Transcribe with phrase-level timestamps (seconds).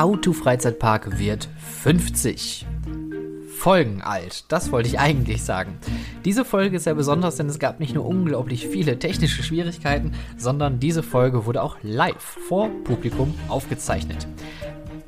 [0.00, 1.46] How to Freizeitpark wird
[1.82, 2.64] 50.
[3.58, 5.76] Folgen alt, das wollte ich eigentlich sagen.
[6.24, 10.80] Diese Folge ist sehr besonders, denn es gab nicht nur unglaublich viele technische Schwierigkeiten, sondern
[10.80, 14.26] diese Folge wurde auch live vor Publikum aufgezeichnet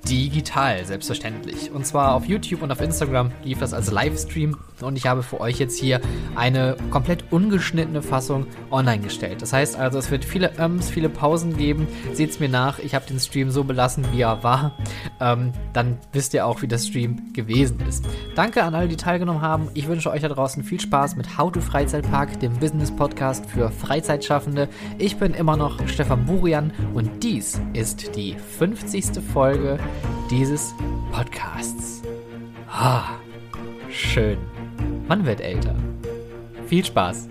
[0.09, 1.71] digital, selbstverständlich.
[1.71, 5.41] Und zwar auf YouTube und auf Instagram lief das als Livestream und ich habe für
[5.41, 6.01] euch jetzt hier
[6.34, 9.43] eine komplett ungeschnittene Fassung online gestellt.
[9.43, 11.87] Das heißt also, es wird viele Öms, viele Pausen geben.
[12.12, 14.77] Seht's mir nach, ich habe den Stream so belassen, wie er war.
[15.20, 18.05] Ähm, dann wisst ihr auch, wie der Stream gewesen ist.
[18.34, 19.69] Danke an alle, die teilgenommen haben.
[19.74, 23.71] Ich wünsche euch da draußen viel Spaß mit How to Freizeitpark, dem Business Podcast für
[23.71, 24.69] Freizeitschaffende.
[24.98, 29.23] Ich bin immer noch Stefan Burian und dies ist die 50.
[29.32, 29.79] Folge
[30.30, 30.74] dieses
[31.12, 32.02] Podcasts.
[32.69, 33.16] Ah,
[33.91, 34.38] schön.
[35.09, 35.74] Man wird älter.
[36.66, 37.28] Viel Spaß.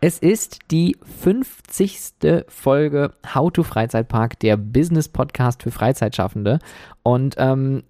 [0.00, 2.44] Es ist die 50.
[2.46, 6.60] Folge How to Freizeitpark, der Business Podcast für Freizeitschaffende.
[7.02, 7.82] Und ähm,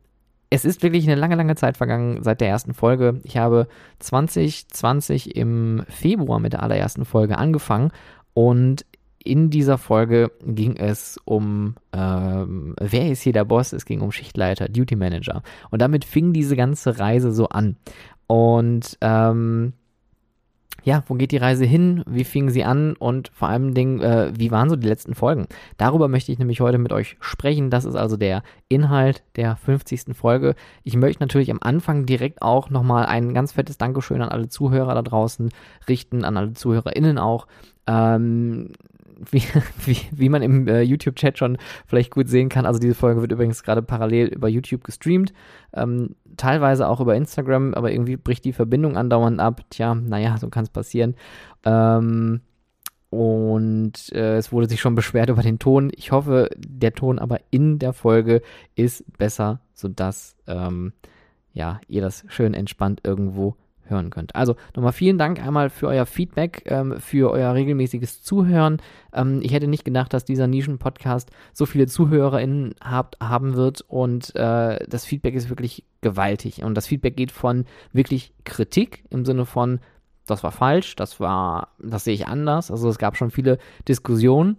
[0.51, 3.21] es ist wirklich eine lange, lange Zeit vergangen seit der ersten Folge.
[3.25, 3.69] Ich habe
[3.99, 7.91] 2020 im Februar mit der allerersten Folge angefangen
[8.35, 8.87] und
[9.23, 13.73] in dieser Folge ging es um, ähm, wer ist hier der Boss?
[13.73, 15.43] Es ging um Schichtleiter, Duty Manager.
[15.71, 17.77] Und damit fing diese ganze Reise so an.
[18.27, 19.75] Und ähm,
[20.85, 22.03] ja, wo geht die Reise hin?
[22.07, 22.95] Wie fing sie an?
[22.97, 25.47] Und vor allem Dingen, äh, wie waren so die letzten Folgen?
[25.77, 27.71] Darüber möchte ich nämlich heute mit euch sprechen.
[27.71, 30.15] Das ist also der Inhalt der 50.
[30.15, 30.55] Folge.
[30.85, 34.95] Ich möchte natürlich am Anfang direkt auch nochmal ein ganz fettes Dankeschön an alle Zuhörer
[34.95, 35.51] da draußen
[35.89, 37.47] richten, an alle ZuhörerInnen auch.
[37.87, 38.73] Ähm,
[39.31, 39.43] wie,
[39.85, 42.67] wie, wie man im äh, YouTube-Chat schon vielleicht gut sehen kann.
[42.67, 45.33] Also diese Folge wird übrigens gerade parallel über YouTube gestreamt,
[45.75, 49.63] ähm, teilweise auch über Instagram, aber irgendwie bricht die Verbindung andauernd ab.
[49.71, 51.17] Tja, naja, so kann es passieren.
[51.65, 52.41] Ähm,
[53.11, 55.91] und äh, es wurde sich schon beschwert über den Ton.
[55.95, 58.43] Ich hoffe, der Ton aber in der Folge
[58.75, 60.93] ist besser, sodass ähm,
[61.55, 63.57] ja, ihr das schön entspannt irgendwo
[63.91, 64.35] hören könnt.
[64.35, 68.79] Also nochmal vielen Dank einmal für euer Feedback, ähm, für euer regelmäßiges Zuhören.
[69.13, 74.35] Ähm, ich hätte nicht gedacht, dass dieser Nischen-Podcast so viele ZuhörerInnen habt, haben wird und
[74.37, 76.63] äh, das Feedback ist wirklich gewaltig.
[76.63, 79.81] Und das Feedback geht von wirklich Kritik im Sinne von,
[80.27, 82.71] das war falsch, das war, das sehe ich anders.
[82.71, 84.57] Also es gab schon viele Diskussionen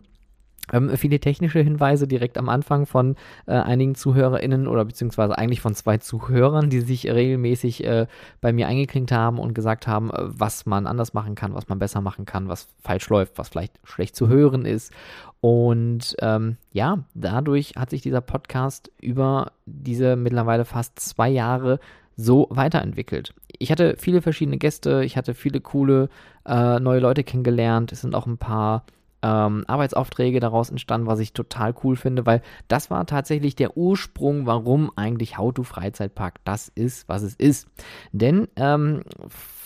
[0.74, 3.16] ähm, viele technische Hinweise direkt am Anfang von
[3.46, 8.07] äh, einigen ZuhörerInnen oder beziehungsweise eigentlich von zwei Zuhörern, die sich regelmäßig äh,
[8.41, 11.80] bei mir eingeklinkt haben und gesagt haben, äh, was man anders machen kann, was man
[11.80, 14.94] besser machen kann, was falsch läuft, was vielleicht schlecht zu hören ist.
[15.41, 21.80] Und ähm, ja, dadurch hat sich dieser Podcast über diese mittlerweile fast zwei Jahre
[22.18, 23.34] so weiterentwickelt.
[23.57, 26.09] Ich hatte viele verschiedene Gäste, ich hatte viele coole
[26.46, 27.94] äh, neue Leute kennengelernt.
[27.94, 28.84] Es sind auch ein paar
[29.22, 34.46] ähm, Arbeitsaufträge daraus entstanden, was ich total cool finde, weil das war tatsächlich der Ursprung,
[34.46, 37.68] warum eigentlich How to Freizeitpark das ist, was es ist.
[38.12, 39.03] Denn ähm,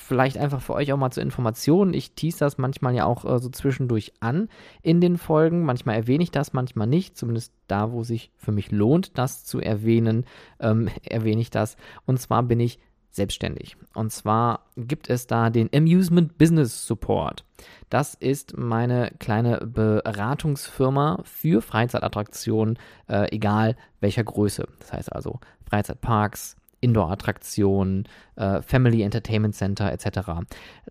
[0.04, 1.94] vielleicht einfach für euch auch mal zur Information.
[1.94, 4.50] Ich tease das manchmal ja auch äh, so zwischendurch an
[4.82, 5.64] in den Folgen.
[5.64, 7.18] Manchmal erwähne ich das, manchmal nicht.
[7.18, 10.26] Zumindest da, wo sich für mich lohnt, das zu erwähnen,
[10.60, 11.78] ähm, erwähne ich das.
[12.06, 12.80] Und zwar bin ich
[13.14, 13.78] selbstständig.
[13.94, 17.46] Und zwar gibt es da den Amusement Business Support.
[17.90, 24.68] Das ist meine kleine Beratungsfirma für Freizeitattraktionen, äh, egal welcher Größe.
[24.80, 30.46] Das heißt also Freizeitparks, Indoor-Attraktionen, äh, Family Entertainment Center etc.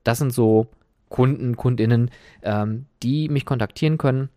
[0.05, 0.69] Das sind so
[1.09, 2.11] Kunden, Kundinnen,
[2.43, 4.31] ähm, die mich kontaktieren können,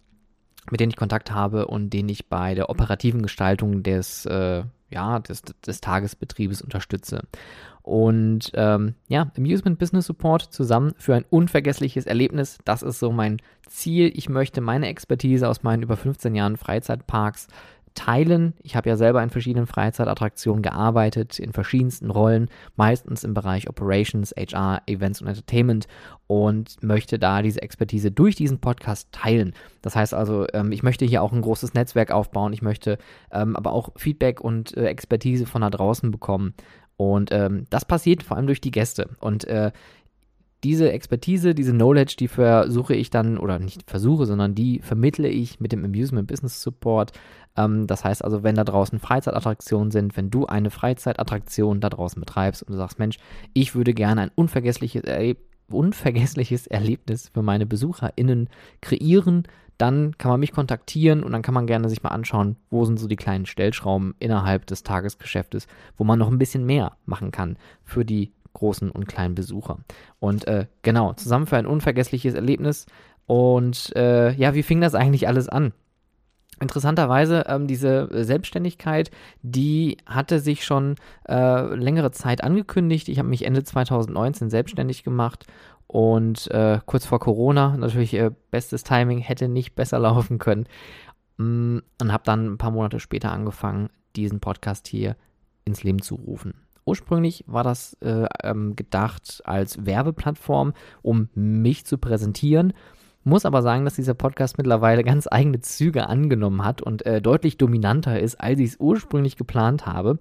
[0.69, 4.63] mit denen ich Kontakt habe und denen ich bei der operativen Gestaltung des, äh,
[4.95, 7.21] ja, des, des Tagesbetriebes unterstütze
[7.85, 12.57] und ähm, ja, Amusement Business Support zusammen für ein unvergessliches Erlebnis.
[12.65, 14.11] Das ist so mein Ziel.
[14.15, 17.47] Ich möchte meine Expertise aus meinen über 15 Jahren Freizeitparks
[17.95, 18.53] teilen.
[18.61, 24.33] Ich habe ja selber in verschiedenen Freizeitattraktionen gearbeitet, in verschiedensten Rollen, meistens im Bereich Operations,
[24.37, 25.87] HR, Events und Entertainment
[26.27, 29.53] und möchte da diese Expertise durch diesen Podcast teilen.
[29.81, 32.53] Das heißt also, ähm, ich möchte hier auch ein großes Netzwerk aufbauen.
[32.53, 32.97] Ich möchte
[33.31, 36.53] ähm, aber auch Feedback und äh, Expertise von da draußen bekommen
[36.97, 39.09] und ähm, das passiert vor allem durch die Gäste.
[39.19, 39.71] Und äh,
[40.65, 45.59] diese Expertise, diese Knowledge, die versuche ich dann, oder nicht versuche, sondern die vermittle ich
[45.59, 47.11] mit dem Amusement Business Support.
[47.55, 52.19] Ähm, das heißt also, wenn da draußen Freizeitattraktionen sind, wenn du eine Freizeitattraktion da draußen
[52.19, 53.19] betreibst und du sagst, Mensch,
[53.53, 55.37] ich würde gerne ein unvergessliches, Erleb
[55.69, 58.49] unvergessliches Erlebnis für meine BesucherInnen
[58.81, 59.43] kreieren,
[59.77, 62.99] dann kann man mich kontaktieren und dann kann man gerne sich mal anschauen, wo sind
[62.99, 67.57] so die kleinen Stellschrauben innerhalb des Tagesgeschäftes, wo man noch ein bisschen mehr machen kann
[67.83, 69.77] für die großen und kleinen Besucher.
[70.19, 72.87] Und äh, genau, zusammen für ein unvergessliches Erlebnis
[73.27, 75.73] Und äh, ja, wie fing das eigentlich alles an?
[76.61, 79.11] Interessanterweise, ähm, diese Selbstständigkeit,
[79.41, 80.95] die hatte sich schon
[81.27, 83.09] äh, längere Zeit angekündigt.
[83.09, 85.45] Ich habe mich Ende 2019 selbstständig gemacht
[85.87, 90.67] und äh, kurz vor Corona, natürlich äh, bestes Timing, hätte nicht besser laufen können.
[91.37, 95.17] Mm, und habe dann ein paar Monate später angefangen, diesen Podcast hier
[95.65, 96.64] ins Leben zu rufen.
[96.85, 102.73] Ursprünglich war das äh, ähm, gedacht als Werbeplattform, um mich zu präsentieren
[103.25, 107.57] muss aber sagen, dass dieser Podcast mittlerweile ganz eigene Züge angenommen hat und äh, deutlich
[107.57, 110.17] dominanter ist, als ich es ursprünglich geplant habe.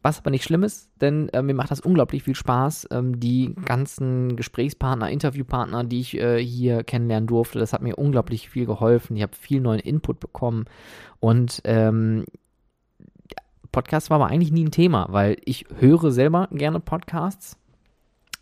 [0.00, 2.88] Was aber nicht schlimm ist, denn äh, mir macht das unglaublich viel Spaß.
[2.92, 8.48] Ähm, die ganzen Gesprächspartner, Interviewpartner, die ich äh, hier kennenlernen durfte, das hat mir unglaublich
[8.48, 9.16] viel geholfen.
[9.16, 10.66] Ich habe viel neuen Input bekommen
[11.18, 12.24] und ähm,
[13.78, 17.56] Podcast war aber eigentlich nie ein Thema, weil ich höre selber gerne Podcasts,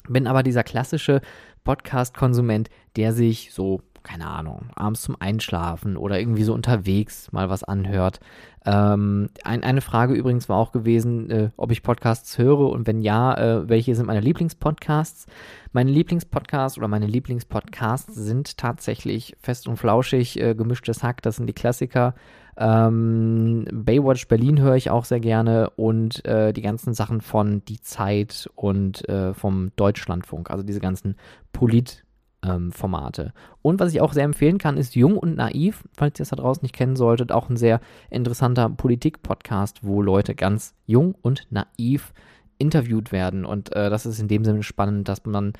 [0.08, 1.20] bin aber dieser klassische
[1.62, 7.64] Podcast-Konsument, der sich so, keine Ahnung, abends zum Einschlafen oder irgendwie so unterwegs mal was
[7.64, 8.20] anhört.
[8.64, 13.02] Ähm, ein, eine Frage übrigens war auch gewesen, äh, ob ich Podcasts höre und wenn
[13.02, 15.26] ja, äh, welche sind meine Lieblingspodcasts?
[15.72, 21.46] Meine Lieblingspodcasts oder meine Lieblingspodcasts sind tatsächlich fest und flauschig, äh, gemischtes Hack, das sind
[21.46, 22.14] die Klassiker.
[22.56, 27.80] Ähm, Baywatch Berlin höre ich auch sehr gerne und äh, die ganzen Sachen von Die
[27.80, 31.16] Zeit und äh, vom Deutschlandfunk, also diese ganzen
[31.52, 33.22] Polit-Formate.
[33.22, 36.30] Ähm, und was ich auch sehr empfehlen kann, ist Jung und Naiv, falls ihr es
[36.30, 37.80] da draußen nicht kennen solltet, auch ein sehr
[38.10, 42.14] interessanter Politik-Podcast, wo Leute ganz jung und naiv
[42.58, 43.44] interviewt werden.
[43.44, 45.52] Und äh, das ist in dem Sinne spannend, dass man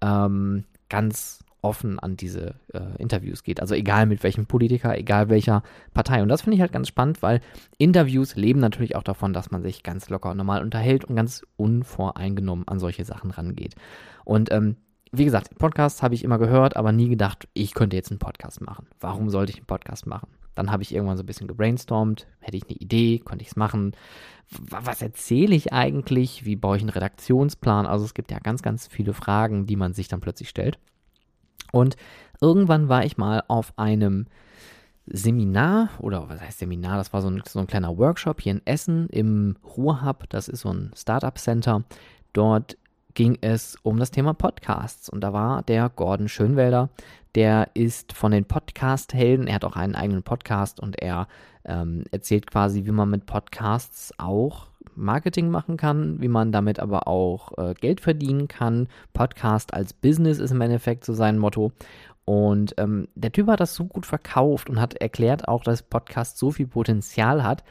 [0.00, 3.60] ähm, ganz offen an diese äh, Interviews geht.
[3.60, 5.62] Also egal mit welchem Politiker, egal welcher
[5.94, 6.22] Partei.
[6.22, 7.40] Und das finde ich halt ganz spannend, weil
[7.78, 11.42] Interviews leben natürlich auch davon, dass man sich ganz locker und normal unterhält und ganz
[11.56, 13.74] unvoreingenommen an solche Sachen rangeht.
[14.24, 14.76] Und ähm,
[15.10, 18.60] wie gesagt, Podcasts habe ich immer gehört, aber nie gedacht, ich könnte jetzt einen Podcast
[18.60, 18.86] machen.
[19.00, 20.28] Warum sollte ich einen Podcast machen?
[20.54, 23.56] Dann habe ich irgendwann so ein bisschen gebrainstormt, hätte ich eine Idee, könnte ich es
[23.56, 23.92] machen.
[24.50, 26.44] Was erzähle ich eigentlich?
[26.44, 27.86] Wie baue ich einen Redaktionsplan?
[27.86, 30.78] Also es gibt ja ganz, ganz viele Fragen, die man sich dann plötzlich stellt.
[31.74, 31.96] Und
[32.40, 34.26] irgendwann war ich mal auf einem
[35.06, 36.96] Seminar oder was heißt Seminar?
[36.96, 40.28] Das war so ein, so ein kleiner Workshop hier in Essen im Ruhrhub.
[40.30, 41.84] Das ist so ein Startup Center.
[42.32, 42.78] Dort
[43.14, 46.90] ging es um das Thema Podcasts und da war der Gordon Schönwelder.
[47.34, 49.46] Der ist von den Podcast-Helden.
[49.46, 51.26] Er hat auch einen eigenen Podcast und er
[51.64, 57.08] ähm, erzählt quasi, wie man mit Podcasts auch Marketing machen kann, wie man damit aber
[57.08, 58.88] auch äh, Geld verdienen kann.
[59.12, 61.72] Podcast als Business ist im Endeffekt so sein Motto.
[62.24, 66.38] Und ähm, der Typ hat das so gut verkauft und hat erklärt auch, dass Podcast
[66.38, 67.64] so viel Potenzial hat,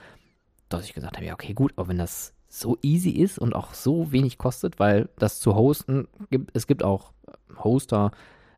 [0.69, 3.73] dass ich gesagt habe, ja, okay, gut, aber wenn das so easy ist und auch
[3.73, 7.13] so wenig kostet, weil das zu hosten gibt, es gibt auch
[7.63, 8.11] Hoster,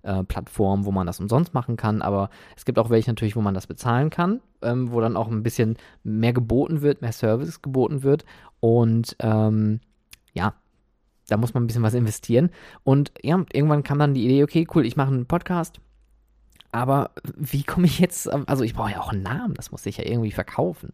[0.06, 3.42] äh, Plattformen, wo man das umsonst machen kann, aber es gibt auch welche natürlich, wo
[3.42, 7.62] man das bezahlen kann, ähm, wo dann auch ein bisschen mehr geboten wird, mehr Service
[7.62, 8.26] geboten wird
[8.60, 9.80] und ähm,
[10.34, 10.54] ja,
[11.28, 12.52] da muss man ein bisschen was investieren.
[12.84, 15.80] Und ja, irgendwann kam dann die Idee, okay, cool, ich mache einen Podcast.
[16.72, 19.98] Aber wie komme ich jetzt, also ich brauche ja auch einen Namen, das muss ich
[19.98, 20.92] ja irgendwie verkaufen.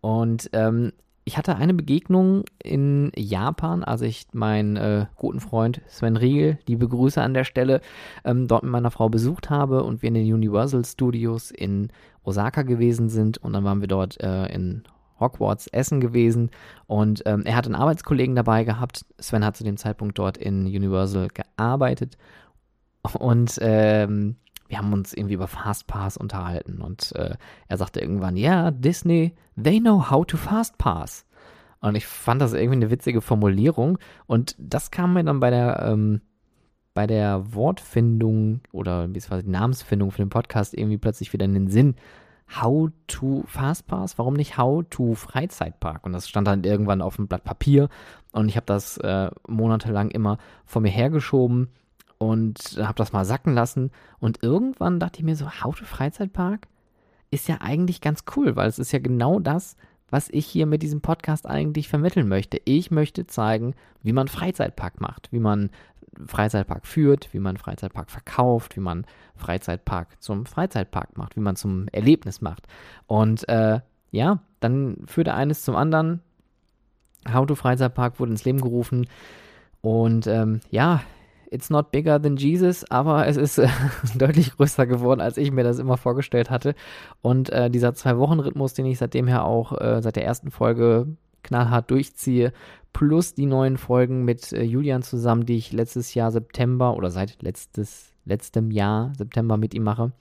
[0.00, 0.92] Und ähm,
[1.24, 6.88] ich hatte eine Begegnung in Japan, als ich meinen äh, guten Freund Sven Riegel, liebe
[6.88, 7.80] Grüße an der Stelle,
[8.24, 11.90] ähm, dort mit meiner Frau besucht habe und wir in den Universal Studios in
[12.24, 13.38] Osaka gewesen sind.
[13.38, 14.82] Und dann waren wir dort äh, in
[15.20, 16.50] Hogwarts essen gewesen
[16.88, 19.06] und ähm, er hat einen Arbeitskollegen dabei gehabt.
[19.20, 22.18] Sven hat zu dem Zeitpunkt dort in Universal gearbeitet
[23.18, 24.36] und ähm,
[24.72, 27.36] wir haben uns irgendwie über Fastpass unterhalten und äh,
[27.68, 31.26] er sagte irgendwann, ja, Disney, they know how to Fastpass.
[31.80, 35.82] Und ich fand das irgendwie eine witzige Formulierung und das kam mir dann bei der
[35.82, 36.22] ähm,
[36.94, 41.96] bei der Wortfindung oder beziehungsweise Namensfindung für den Podcast irgendwie plötzlich wieder in den Sinn.
[42.62, 46.06] How to Fastpass, warum nicht How to Freizeitpark?
[46.06, 47.90] Und das stand dann irgendwann auf dem Blatt Papier
[48.32, 51.68] und ich habe das äh, monatelang immer vor mir hergeschoben
[52.22, 56.68] und habe das mal sacken lassen und irgendwann dachte ich mir so, to Freizeitpark
[57.32, 59.76] ist ja eigentlich ganz cool, weil es ist ja genau das,
[60.08, 62.60] was ich hier mit diesem Podcast eigentlich vermitteln möchte.
[62.64, 63.74] Ich möchte zeigen,
[64.04, 65.70] wie man Freizeitpark macht, wie man
[66.24, 71.88] Freizeitpark führt, wie man Freizeitpark verkauft, wie man Freizeitpark zum Freizeitpark macht, wie man zum
[71.88, 72.68] Erlebnis macht.
[73.08, 73.80] Und äh,
[74.12, 76.20] ja, dann führte eines zum anderen.
[77.32, 79.08] How to Freizeitpark wurde ins Leben gerufen.
[79.80, 81.02] Und ähm, ja,
[81.52, 83.68] it's not bigger than Jesus, aber es ist äh,
[84.14, 86.74] deutlich größer geworden, als ich mir das immer vorgestellt hatte.
[87.20, 91.06] Und äh, dieser Zwei-Wochen-Rhythmus, den ich seitdem her auch äh, seit der ersten Folge
[91.42, 92.52] knallhart durchziehe,
[92.92, 97.42] plus die neuen Folgen mit äh, Julian zusammen, die ich letztes Jahr September oder seit
[97.42, 100.12] letztes, letztem Jahr September mit ihm mache,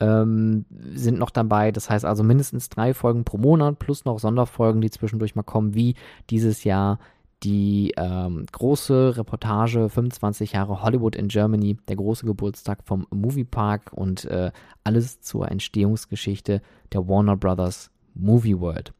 [0.00, 0.64] ähm,
[0.94, 1.70] sind noch dabei.
[1.70, 5.74] Das heißt also mindestens drei Folgen pro Monat plus noch Sonderfolgen, die zwischendurch mal kommen,
[5.74, 5.94] wie
[6.30, 6.98] dieses Jahr
[7.44, 14.24] die ähm, große Reportage 25 Jahre Hollywood in Germany, der große Geburtstag vom Moviepark und
[14.24, 14.50] äh,
[14.82, 18.94] alles zur Entstehungsgeschichte der Warner Brothers Movie World.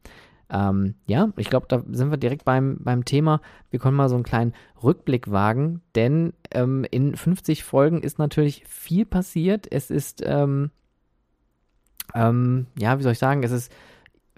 [0.49, 3.41] Ähm, ja, ich glaube, da sind wir direkt beim, beim Thema.
[3.71, 8.63] Wir können mal so einen kleinen Rückblick wagen, denn ähm, in 50 Folgen ist natürlich
[8.67, 9.67] viel passiert.
[9.71, 10.69] Es ist, ähm,
[12.13, 13.71] ähm ja, wie soll ich sagen, es ist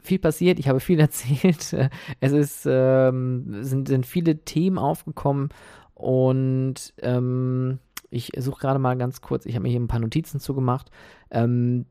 [0.07, 1.75] viel passiert, ich habe viel erzählt.
[2.19, 5.49] Es ist, ähm, sind, sind viele Themen aufgekommen
[5.93, 10.39] und ähm, ich suche gerade mal ganz kurz, ich habe mir hier ein paar Notizen
[10.39, 10.89] zugemacht.
[11.29, 11.85] Ähm,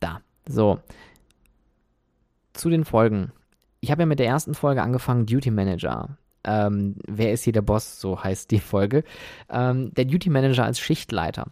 [0.00, 0.78] da, so.
[2.52, 3.32] Zu den Folgen.
[3.80, 6.16] Ich habe ja mit der ersten Folge angefangen, Duty Manager.
[6.44, 8.00] Ähm, wer ist hier der Boss?
[8.00, 9.04] So heißt die Folge.
[9.50, 11.46] Ähm, der Duty Manager als Schichtleiter.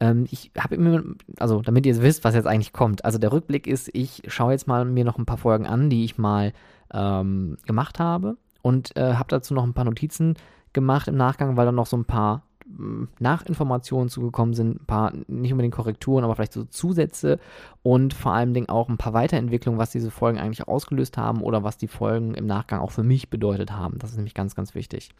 [0.00, 1.02] Ähm, ich habe immer,
[1.38, 3.04] also damit ihr wisst, was jetzt eigentlich kommt.
[3.04, 6.04] Also der Rückblick ist, ich schaue jetzt mal mir noch ein paar Folgen an, die
[6.04, 6.52] ich mal
[6.92, 10.34] ähm, gemacht habe und äh, habe dazu noch ein paar Notizen
[10.72, 15.12] gemacht im Nachgang, weil dann noch so ein paar hm, Nachinformationen zugekommen sind, ein paar
[15.28, 17.38] nicht unbedingt Korrekturen, aber vielleicht so Zusätze
[17.82, 21.62] und vor allen Dingen auch ein paar Weiterentwicklungen, was diese Folgen eigentlich ausgelöst haben oder
[21.62, 23.98] was die Folgen im Nachgang auch für mich bedeutet haben.
[23.98, 25.10] Das ist nämlich ganz, ganz wichtig.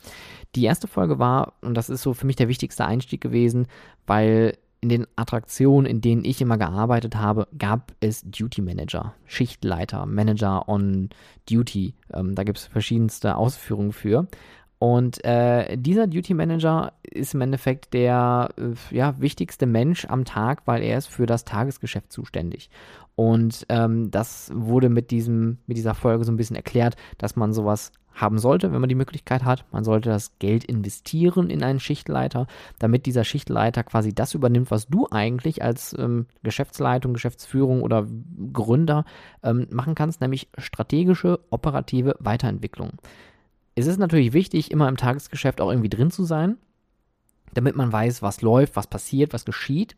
[0.54, 3.66] Die erste Folge war, und das ist so für mich der wichtigste Einstieg gewesen,
[4.07, 10.05] weil in den Attraktionen, in denen ich immer gearbeitet habe, gab es Duty Manager, Schichtleiter,
[10.05, 11.09] Manager on
[11.49, 11.95] Duty.
[12.12, 14.29] Ähm, da gibt es verschiedenste Ausführungen für.
[14.79, 20.67] Und äh, dieser Duty Manager ist im Endeffekt der äh, ja, wichtigste Mensch am Tag,
[20.67, 22.69] weil er ist für das Tagesgeschäft zuständig.
[23.14, 27.55] Und ähm, das wurde mit, diesem, mit dieser Folge so ein bisschen erklärt, dass man
[27.55, 29.64] sowas haben sollte, wenn man die Möglichkeit hat.
[29.73, 32.47] Man sollte das Geld investieren in einen Schichtleiter,
[32.78, 38.06] damit dieser Schichtleiter quasi das übernimmt, was du eigentlich als ähm, Geschäftsleitung, Geschäftsführung oder
[38.52, 39.04] Gründer
[39.42, 42.92] ähm, machen kannst, nämlich strategische, operative Weiterentwicklung.
[43.75, 46.56] Es ist natürlich wichtig, immer im Tagesgeschäft auch irgendwie drin zu sein,
[47.54, 49.97] damit man weiß, was läuft, was passiert, was geschieht.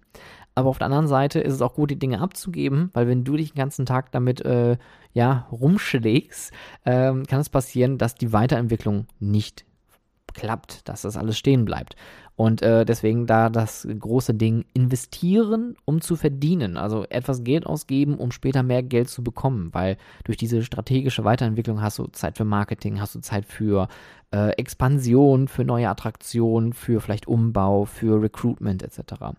[0.56, 3.36] Aber auf der anderen Seite ist es auch gut, die Dinge abzugeben, weil wenn du
[3.36, 4.78] dich den ganzen Tag damit äh,
[5.12, 6.50] ja, rumschlägst,
[6.86, 9.66] ähm, kann es passieren, dass die Weiterentwicklung nicht
[10.32, 11.94] klappt, dass das alles stehen bleibt.
[12.36, 16.76] Und äh, deswegen da das große Ding investieren, um zu verdienen.
[16.76, 19.70] Also etwas Geld ausgeben, um später mehr Geld zu bekommen.
[19.72, 23.88] Weil durch diese strategische Weiterentwicklung hast du Zeit für Marketing, hast du Zeit für
[24.32, 29.36] äh, Expansion, für neue Attraktionen, für vielleicht Umbau, für Recruitment etc.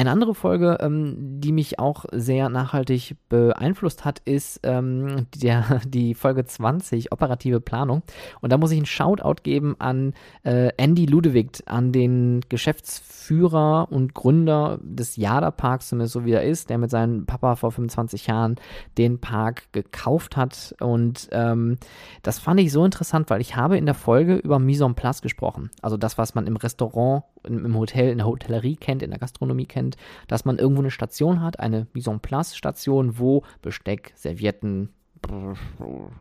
[0.00, 6.14] Eine andere Folge, ähm, die mich auch sehr nachhaltig beeinflusst hat, ist ähm, der, die
[6.14, 8.02] Folge 20, operative Planung.
[8.40, 14.14] Und da muss ich einen Shoutout geben an äh, Andy Ludewig, an den Geschäftsführer und
[14.14, 18.26] Gründer des Jada Parks, zumindest so wie er ist, der mit seinem Papa vor 25
[18.26, 18.56] Jahren
[18.96, 20.74] den Park gekauft hat.
[20.80, 21.76] Und ähm,
[22.22, 25.20] das fand ich so interessant, weil ich habe in der Folge über Mise en Place
[25.20, 25.68] gesprochen.
[25.82, 29.66] Also das, was man im Restaurant, im Hotel, in der Hotellerie kennt, in der Gastronomie
[29.66, 29.96] kennt
[30.28, 34.90] dass man irgendwo eine Station hat, eine Mise en place Station, wo Besteck, Servietten,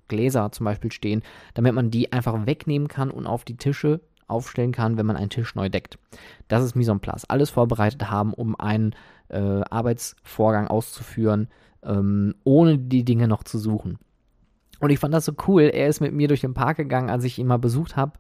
[0.08, 1.24] Gläser zum Beispiel stehen,
[1.54, 5.30] damit man die einfach wegnehmen kann und auf die Tische aufstellen kann, wenn man einen
[5.30, 5.98] Tisch neu deckt.
[6.48, 7.26] Das ist Mise en place.
[7.26, 8.94] Alles vorbereitet haben, um einen
[9.30, 11.48] äh, Arbeitsvorgang auszuführen,
[11.84, 13.98] ähm, ohne die Dinge noch zu suchen.
[14.80, 15.64] Und ich fand das so cool.
[15.64, 18.14] Er ist mit mir durch den Park gegangen, als ich ihn mal besucht habe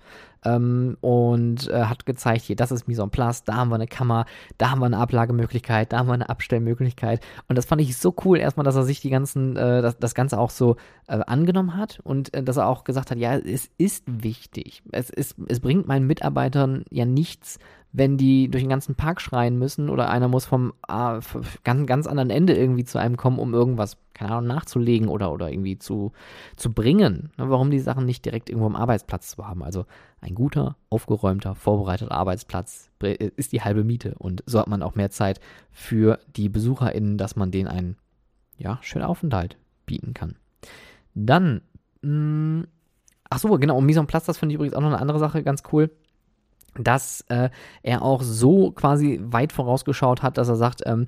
[0.45, 3.87] ähm, und äh, hat gezeigt, hier, das ist Mise en place, da haben wir eine
[3.87, 4.25] Kammer,
[4.57, 7.21] da haben wir eine Ablagemöglichkeit, da haben wir eine Abstellmöglichkeit.
[7.47, 10.15] Und das fand ich so cool, erstmal, dass er sich die ganzen, äh, das, das
[10.15, 10.75] Ganze auch so
[11.07, 14.83] äh, angenommen hat und äh, dass er auch gesagt hat, ja, es ist wichtig.
[14.91, 17.59] Es, ist, es bringt meinen Mitarbeitern ja nichts,
[17.91, 21.19] wenn die durch den ganzen Park schreien müssen oder einer muss vom äh,
[21.63, 25.49] ganz, ganz anderen Ende irgendwie zu einem kommen, um irgendwas, keine Ahnung, nachzulegen oder, oder
[25.51, 26.11] irgendwie zu,
[26.55, 27.31] zu bringen.
[27.37, 29.63] Ne, warum die Sachen nicht direkt irgendwo am Arbeitsplatz zu haben.
[29.63, 29.85] Also
[30.21, 34.15] ein guter, aufgeräumter, vorbereiteter Arbeitsplatz ist die halbe Miete.
[34.17, 35.39] Und so hat man auch mehr Zeit
[35.71, 37.97] für die BesucherInnen, dass man denen einen
[38.57, 40.35] ja, schönen Aufenthalt bieten kann.
[41.15, 41.61] Dann,
[42.01, 42.67] mh, mm,
[43.29, 45.19] ach so, genau, um Mise en Platz, das finde ich übrigens auch noch eine andere
[45.19, 45.89] Sache ganz cool
[46.75, 47.49] dass äh,
[47.83, 51.07] er auch so quasi weit vorausgeschaut hat, dass er sagt, ähm,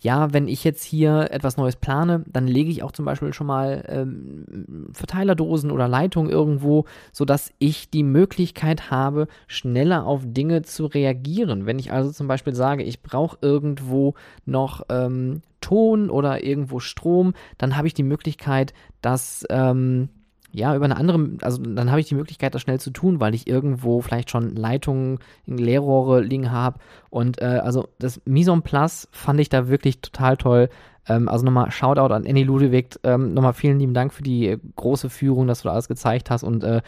[0.00, 3.46] ja, wenn ich jetzt hier etwas Neues plane, dann lege ich auch zum Beispiel schon
[3.46, 10.86] mal ähm, Verteilerdosen oder Leitungen irgendwo, sodass ich die Möglichkeit habe, schneller auf Dinge zu
[10.86, 11.66] reagieren.
[11.66, 14.14] Wenn ich also zum Beispiel sage, ich brauche irgendwo
[14.46, 20.08] noch ähm, Ton oder irgendwo Strom, dann habe ich die Möglichkeit, dass ähm,
[20.52, 23.34] ja, über eine andere, also dann habe ich die Möglichkeit, das schnell zu tun, weil
[23.34, 26.78] ich irgendwo vielleicht schon Leitungen, Leerrohre liegen habe.
[27.08, 30.68] Und äh, also das Mise en place fand ich da wirklich total toll.
[31.06, 32.98] Ähm, also nochmal Shoutout an Annie Ludewig.
[33.04, 36.30] Ähm, nochmal vielen lieben Dank für die äh, große Führung, dass du da alles gezeigt
[36.30, 36.42] hast.
[36.42, 36.82] Und äh,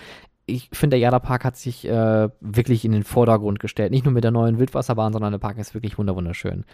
[0.46, 3.92] ich finde, der Jada Park hat sich äh, wirklich in den Vordergrund gestellt.
[3.92, 6.64] Nicht nur mit der neuen Wildwasserbahn, sondern der Park ist wirklich wunderschön.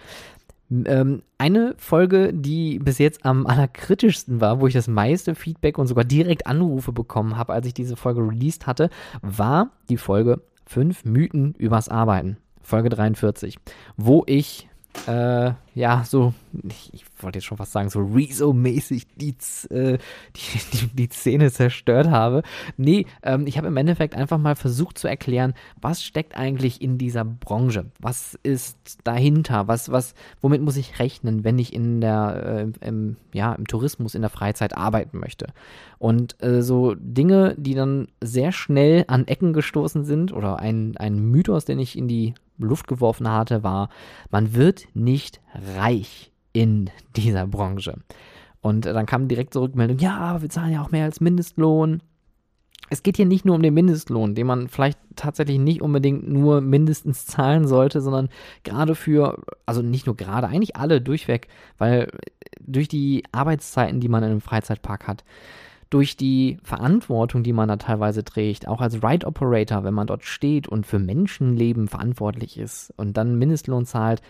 [0.70, 5.86] Ähm, eine Folge, die bis jetzt am allerkritischsten war, wo ich das meiste Feedback und
[5.86, 8.90] sogar direkt Anrufe bekommen habe, als ich diese Folge released hatte,
[9.22, 12.36] war die Folge 5 Mythen übers Arbeiten.
[12.62, 13.56] Folge 43,
[13.96, 14.68] wo ich
[15.06, 16.34] äh, ja, so,
[16.68, 19.36] ich, ich wollte jetzt schon fast sagen, so Rezo-mäßig die,
[19.70, 19.98] äh,
[20.34, 22.42] die, die, die, Szene zerstört habe.
[22.76, 26.98] Nee, ähm, ich habe im Endeffekt einfach mal versucht zu erklären, was steckt eigentlich in
[26.98, 27.86] dieser Branche?
[28.00, 29.68] Was ist dahinter?
[29.68, 34.16] Was, was, womit muss ich rechnen, wenn ich in der, äh, im, ja, im Tourismus,
[34.16, 35.46] in der Freizeit arbeiten möchte?
[35.98, 41.20] Und äh, so Dinge, die dann sehr schnell an Ecken gestoßen sind oder ein, ein
[41.20, 43.88] Mythos, den ich in die Luft geworfen hatte, war,
[44.30, 45.40] man wird nicht
[45.76, 47.94] reich in dieser Branche.
[48.60, 52.02] Und dann kam direkt zur Rückmeldung, ja, wir zahlen ja auch mehr als Mindestlohn.
[52.90, 56.60] Es geht hier nicht nur um den Mindestlohn, den man vielleicht tatsächlich nicht unbedingt nur
[56.60, 58.30] mindestens zahlen sollte, sondern
[58.64, 62.10] gerade für, also nicht nur gerade, eigentlich alle durchweg, weil
[62.60, 65.24] durch die Arbeitszeiten, die man in einem Freizeitpark hat,
[65.90, 70.24] durch die Verantwortung, die man da teilweise trägt, auch als Ride Operator, wenn man dort
[70.24, 74.20] steht und für Menschenleben verantwortlich ist und dann Mindestlohn zahlt,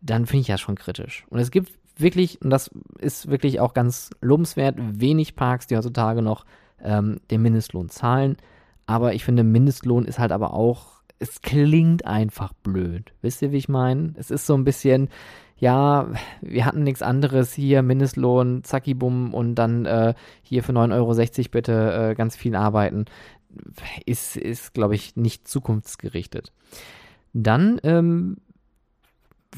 [0.00, 1.24] dann finde ich das schon kritisch.
[1.30, 6.22] Und es gibt wirklich, und das ist wirklich auch ganz lobenswert, wenig Parks, die heutzutage
[6.22, 6.44] noch
[6.82, 8.36] ähm, den Mindestlohn zahlen.
[8.86, 13.12] Aber ich finde, Mindestlohn ist halt aber auch, es klingt einfach blöd.
[13.22, 14.14] Wisst ihr, wie ich meine?
[14.16, 15.08] Es ist so ein bisschen,
[15.56, 16.08] ja,
[16.40, 21.50] wir hatten nichts anderes hier, Mindestlohn, zacki bumm und dann äh, hier für 9,60 Euro
[21.50, 23.06] bitte äh, ganz viel arbeiten,
[24.06, 26.52] ist, ist glaube ich, nicht zukunftsgerichtet.
[27.32, 28.36] Dann ähm,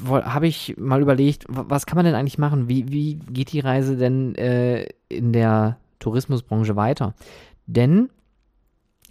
[0.08, 2.68] habe ich mal überlegt, was kann man denn eigentlich machen?
[2.68, 7.14] Wie, wie geht die Reise denn äh, in der Tourismusbranche weiter?
[7.66, 8.10] Denn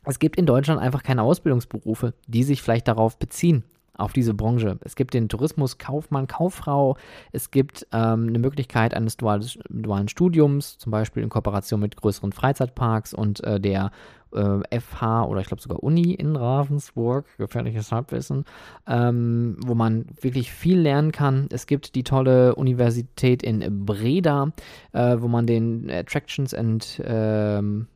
[0.06, 3.64] es gibt in Deutschland einfach keine Ausbildungsberufe, die sich vielleicht darauf beziehen
[4.00, 4.80] auf diese Branche.
[4.82, 6.98] Es gibt den Tourismuskaufmann, Kauffrau,
[7.32, 12.32] es gibt ähm, eine Möglichkeit eines duales, dualen Studiums, zum Beispiel in Kooperation mit größeren
[12.32, 13.92] Freizeitparks und äh, der
[14.34, 18.46] äh, FH oder ich glaube sogar Uni in Ravensburg, gefährliches Halbwissen,
[18.88, 21.48] ähm, wo man wirklich viel lernen kann.
[21.52, 24.52] Es gibt die tolle Universität in Breda,
[24.94, 27.88] äh, wo man den Attractions and ähm,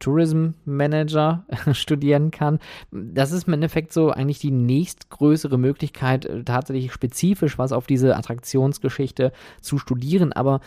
[0.00, 2.58] Tourism Manager studieren kann.
[2.90, 8.16] Das ist im Endeffekt so eigentlich die nächstgrößere Möglichkeit, äh, tatsächlich spezifisch was auf diese
[8.16, 10.32] Attraktionsgeschichte zu studieren.
[10.32, 10.60] Aber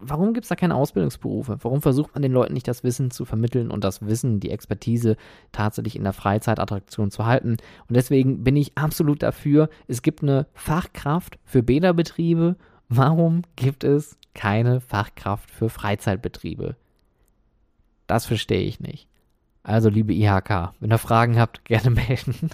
[0.00, 1.58] warum gibt es da keine Ausbildungsberufe?
[1.62, 5.16] Warum versucht man den Leuten nicht das Wissen zu vermitteln und das Wissen, die Expertise
[5.52, 7.50] tatsächlich in der Freizeitattraktion zu halten?
[7.88, 12.56] Und deswegen bin ich absolut dafür, es gibt eine Fachkraft für Bäderbetriebe.
[12.88, 16.76] Warum gibt es keine Fachkraft für Freizeitbetriebe?
[18.06, 19.08] Das verstehe ich nicht.
[19.66, 22.50] Also, liebe IHK, wenn ihr Fragen habt, gerne melden.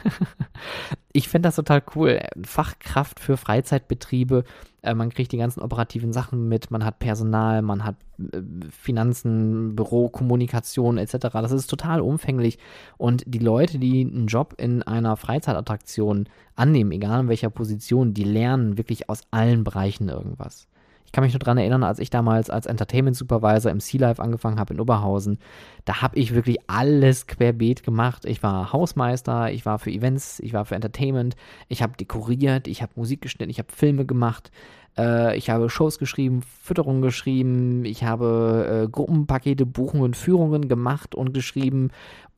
[1.13, 2.23] ich finde das total cool.
[2.43, 4.45] Fachkraft für Freizeitbetriebe.
[4.81, 6.71] Äh, man kriegt die ganzen operativen Sachen mit.
[6.71, 11.19] Man hat Personal, man hat äh, Finanzen, Büro, Kommunikation etc.
[11.33, 12.59] Das ist total umfänglich.
[12.97, 18.25] Und die Leute, die einen Job in einer Freizeitattraktion annehmen, egal in welcher Position, die
[18.25, 20.67] lernen wirklich aus allen Bereichen irgendwas.
[21.13, 24.23] Ich kann mich nur daran erinnern, als ich damals als Entertainment Supervisor im Sea Life
[24.23, 25.39] angefangen habe in Oberhausen,
[25.85, 28.25] da habe ich wirklich alles querbeet gemacht.
[28.25, 31.37] Ich war Hausmeister, ich war für Events, ich war für Entertainment,
[31.69, 34.51] ich habe dekoriert, ich habe Musik geschnitten, ich habe Filme gemacht,
[34.97, 41.35] äh, ich habe Shows geschrieben, Fütterung geschrieben, ich habe äh, Gruppenpakete, Buchungen, Führungen gemacht und
[41.35, 41.91] geschrieben,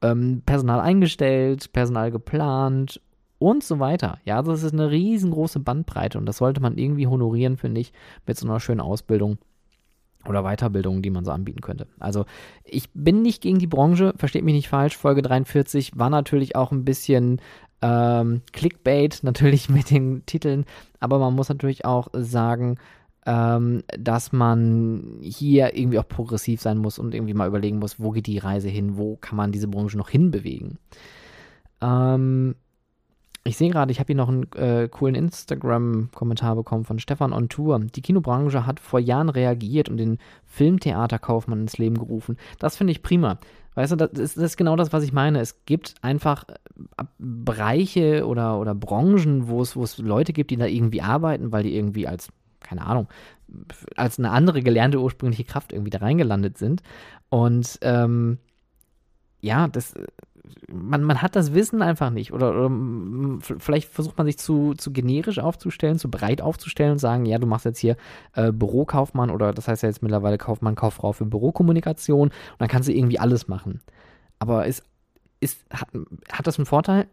[0.03, 3.01] ähm, Personal eingestellt, Personal geplant
[3.45, 4.19] und so weiter.
[4.25, 7.93] Ja, das ist eine riesengroße Bandbreite und das sollte man irgendwie honorieren, finde ich,
[8.27, 9.37] mit so einer schönen Ausbildung
[10.27, 11.87] oder Weiterbildung, die man so anbieten könnte.
[11.99, 12.25] Also
[12.65, 14.97] ich bin nicht gegen die Branche, versteht mich nicht falsch.
[14.97, 17.43] Folge 43 war natürlich auch ein bisschen
[17.83, 20.65] ähm, Clickbait, natürlich mit den Titeln,
[20.99, 22.79] aber man muss natürlich auch sagen,
[23.27, 28.11] ähm, dass man hier irgendwie auch progressiv sein muss und irgendwie mal überlegen muss, wo
[28.11, 30.79] geht die Reise hin, wo kann man diese Branche noch hinbewegen.
[31.83, 32.55] Ähm,
[33.47, 37.51] ich sehe gerade, ich habe hier noch einen äh, coolen Instagram-Kommentar bekommen von Stefan on
[37.51, 37.79] Tour.
[37.79, 42.39] Die Kinobranche hat vor Jahren reagiert und den Filmtheaterkaufmann ins Leben gerufen.
[42.59, 43.39] Das finde ich prima.
[43.75, 45.41] Weißt du, das ist, das ist, genau das, was ich meine.
[45.41, 50.57] Es gibt einfach äh, Bereiche oder, oder Branchen, wo es, wo es Leute gibt, die
[50.57, 52.31] da irgendwie arbeiten, weil die irgendwie als
[52.65, 53.09] keine Ahnung,
[53.95, 56.83] als eine andere gelernte ursprüngliche Kraft irgendwie da reingelandet sind.
[57.29, 58.39] Und ähm,
[59.43, 59.95] ja, das,
[60.71, 62.33] man, man hat das Wissen einfach nicht.
[62.33, 67.27] Oder, oder vielleicht versucht man sich zu, zu generisch aufzustellen, zu breit aufzustellen und sagen,
[67.27, 67.97] ja, du machst jetzt hier
[68.35, 72.89] äh, Bürokaufmann oder das heißt ja jetzt mittlerweile Kaufmann, Kauffrau für Bürokommunikation und dann kannst
[72.89, 73.81] du irgendwie alles machen.
[74.39, 74.83] Aber ist,
[75.41, 75.89] ist, hat,
[76.31, 77.07] hat das einen Vorteil?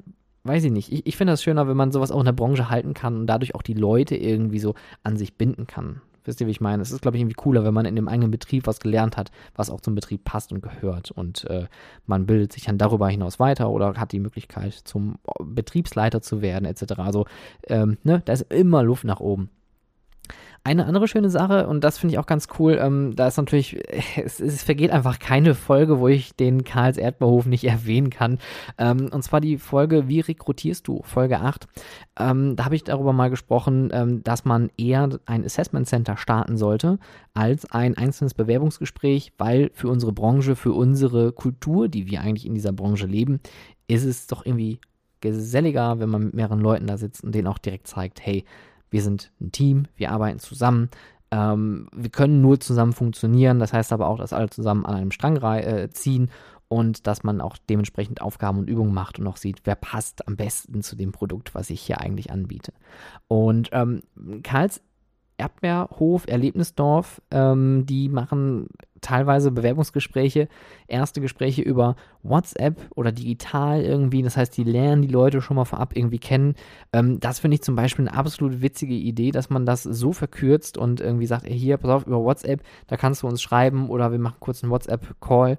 [0.43, 0.91] Weiß ich nicht.
[0.91, 3.27] Ich, ich finde das schöner, wenn man sowas auch in der Branche halten kann und
[3.27, 6.01] dadurch auch die Leute irgendwie so an sich binden kann.
[6.23, 6.81] Wisst ihr, wie ich meine?
[6.81, 9.31] Es ist, glaube ich, irgendwie cooler, wenn man in dem eigenen Betrieb was gelernt hat,
[9.55, 11.11] was auch zum Betrieb passt und gehört.
[11.11, 11.67] Und äh,
[12.05, 16.65] man bildet sich dann darüber hinaus weiter oder hat die Möglichkeit, zum Betriebsleiter zu werden,
[16.65, 16.93] etc.
[16.97, 17.25] Also,
[17.67, 19.49] ähm, ne, da ist immer Luft nach oben.
[20.63, 23.79] Eine andere schöne Sache, und das finde ich auch ganz cool, ähm, da ist natürlich,
[24.17, 28.37] es, es, vergeht einfach keine Folge, wo ich den Karls Erdbeerhof nicht erwähnen kann.
[28.77, 31.01] Ähm, und zwar die Folge Wie rekrutierst du?
[31.03, 31.67] Folge 8.
[32.19, 36.57] Ähm, da habe ich darüber mal gesprochen, ähm, dass man eher ein Assessment Center starten
[36.57, 36.99] sollte,
[37.33, 42.53] als ein einzelnes Bewerbungsgespräch, weil für unsere Branche, für unsere Kultur, die wir eigentlich in
[42.53, 43.39] dieser Branche leben,
[43.87, 44.79] ist es doch irgendwie
[45.21, 48.43] geselliger, wenn man mit mehreren Leuten da sitzt und denen auch direkt zeigt, hey,
[48.91, 50.89] wir sind ein Team, wir arbeiten zusammen.
[51.31, 53.59] Ähm, wir können nur zusammen funktionieren.
[53.59, 56.29] Das heißt aber auch, dass alle zusammen an einem Strang äh, ziehen
[56.67, 60.35] und dass man auch dementsprechend Aufgaben und Übungen macht und auch sieht, wer passt am
[60.35, 62.73] besten zu dem Produkt, was ich hier eigentlich anbiete.
[63.27, 64.03] Und ähm,
[64.43, 64.81] Karls
[65.41, 68.67] Erdbeerhof, Erlebnisdorf, ähm, die machen
[69.01, 70.47] teilweise Bewerbungsgespräche,
[70.87, 74.21] erste Gespräche über WhatsApp oder digital irgendwie.
[74.21, 76.53] Das heißt, die lernen die Leute schon mal vorab irgendwie kennen.
[76.93, 80.77] Ähm, das finde ich zum Beispiel eine absolut witzige Idee, dass man das so verkürzt
[80.77, 84.11] und irgendwie sagt, ey, hier, pass auf, über WhatsApp, da kannst du uns schreiben oder
[84.11, 85.57] wir machen kurz einen WhatsApp-Call.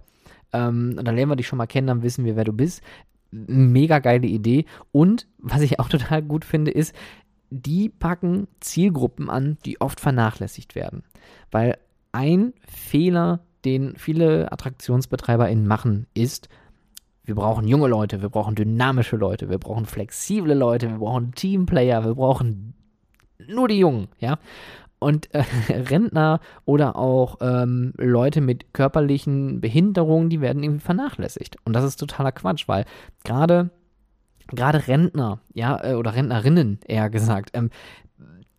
[0.53, 2.81] Ähm, und dann lernen wir dich schon mal kennen, dann wissen wir, wer du bist.
[3.33, 4.66] Mega geile Idee.
[4.92, 6.95] Und was ich auch total gut finde, ist,
[7.52, 11.02] die packen Zielgruppen an, die oft vernachlässigt werden.
[11.50, 11.76] Weil
[12.12, 16.48] ein Fehler, den viele AttraktionsbetreiberInnen machen, ist,
[17.24, 22.04] wir brauchen junge Leute, wir brauchen dynamische Leute, wir brauchen flexible Leute, wir brauchen Teamplayer,
[22.04, 22.74] wir brauchen
[23.46, 24.38] nur die Jungen, ja.
[24.98, 31.56] Und äh, Rentner oder auch ähm, Leute mit körperlichen Behinderungen, die werden irgendwie vernachlässigt.
[31.64, 32.86] Und das ist totaler Quatsch, weil
[33.24, 33.70] gerade
[34.48, 37.70] gerade Rentner, ja, äh, oder Rentnerinnen eher gesagt, ähm,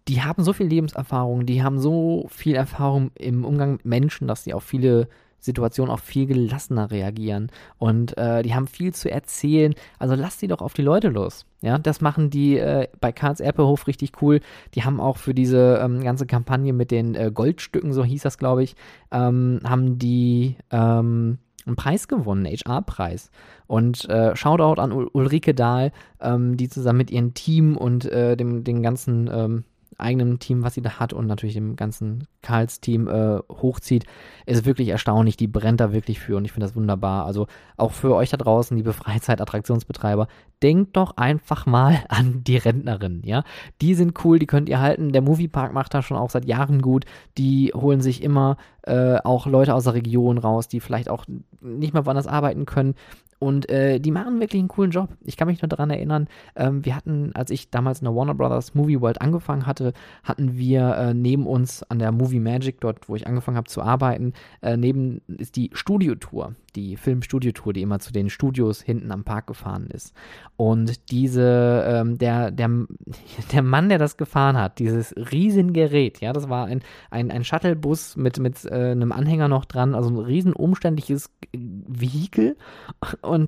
[0.08, 4.44] die haben so viel Lebenserfahrung, die haben so viel Erfahrung im Umgang mit Menschen, dass
[4.44, 5.08] sie auf viele
[5.40, 9.76] Situationen auch viel gelassener reagieren und äh, die haben viel zu erzählen.
[10.00, 11.46] Also lass die doch auf die Leute los.
[11.62, 14.40] Ja, das machen die äh, bei Karls Erpehof richtig cool.
[14.74, 18.38] Die haben auch für diese ähm, ganze Kampagne mit den äh, Goldstücken, so hieß das,
[18.38, 18.76] glaube ich,
[19.12, 23.32] ähm, haben die ähm, einen Preis gewonnen, einen HR-Preis.
[23.68, 28.64] Und äh, Shoutout an Ulrike Dahl, ähm, die zusammen mit ihrem Team und äh, dem,
[28.64, 29.64] den ganzen ähm,
[30.04, 34.06] eigenen Team, was sie da hat und natürlich dem ganzen Karls-Team äh, hochzieht,
[34.46, 35.38] ist wirklich erstaunlich.
[35.38, 37.26] Die brennt da wirklich für und ich finde das wunderbar.
[37.26, 40.28] Also auch für euch da draußen, liebe Freizeitattraktionsbetreiber,
[40.62, 43.44] denkt doch einfach mal an die Rentnerinnen, ja.
[43.82, 45.12] Die sind cool, die könnt ihr halten.
[45.12, 47.06] Der Moviepark macht da schon auch seit Jahren gut.
[47.38, 51.26] Die holen sich immer äh, auch Leute aus der Region raus, die vielleicht auch
[51.62, 52.96] nicht mehr woanders arbeiten können.
[53.44, 55.10] Und äh, die machen wirklich einen coolen Job.
[55.26, 58.36] Ich kann mich nur daran erinnern, ähm, wir hatten, als ich damals in der Warner
[58.36, 59.92] Brothers Movie World angefangen hatte,
[60.24, 63.82] hatten wir äh, neben uns an der Movie Magic, dort wo ich angefangen habe zu
[63.82, 69.24] arbeiten, äh, neben ist die Studiotour die Filmstudiotour, die immer zu den Studios hinten am
[69.24, 70.14] Park gefahren ist.
[70.56, 72.70] Und diese, ähm, der, der,
[73.52, 78.16] der Mann, der das gefahren hat, dieses Riesengerät, ja, das war ein, ein, ein Shuttlebus
[78.16, 82.58] mit, mit äh, einem Anhänger noch dran, also ein riesen umständliches Vehikel.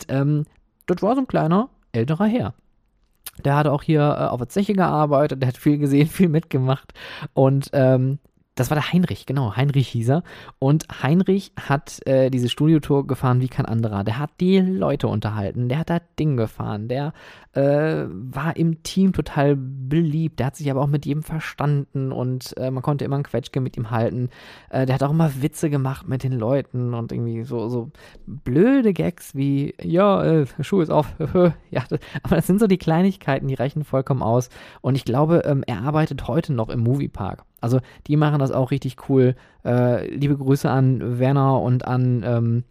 [0.10, 0.46] Ähm,
[0.86, 2.54] dort war so ein kleiner, älterer Herr.
[3.44, 6.94] Der hat auch hier äh, auf der Zeche gearbeitet, der hat viel gesehen, viel mitgemacht.
[7.34, 8.20] Und ähm,
[8.56, 10.24] das war der Heinrich, genau, Heinrich hieß er.
[10.60, 14.06] Und Heinrich hat äh, diese Studiotour gefahren wie kein anderer.
[14.06, 17.12] Der hat die Leute unterhalten, der hat da Ding gefahren, der
[17.52, 22.56] äh, war im Team total beliebt, der hat sich aber auch mit jedem verstanden und
[22.58, 24.30] äh, man konnte immer ein Quetschke mit ihm halten.
[24.70, 27.92] Äh, der hat auch immer Witze gemacht mit den Leuten und irgendwie so, so
[28.26, 31.14] blöde Gags wie, ja, äh, Schuh ist auf,
[31.72, 34.50] ja, das, aber das sind so die Kleinigkeiten, die reichen vollkommen aus.
[34.80, 37.44] Und ich glaube, ähm, er arbeitet heute noch im Moviepark.
[37.66, 39.36] Also die machen das auch richtig cool.
[39.66, 42.64] äh, liebe Grüße an Werner und an ähm,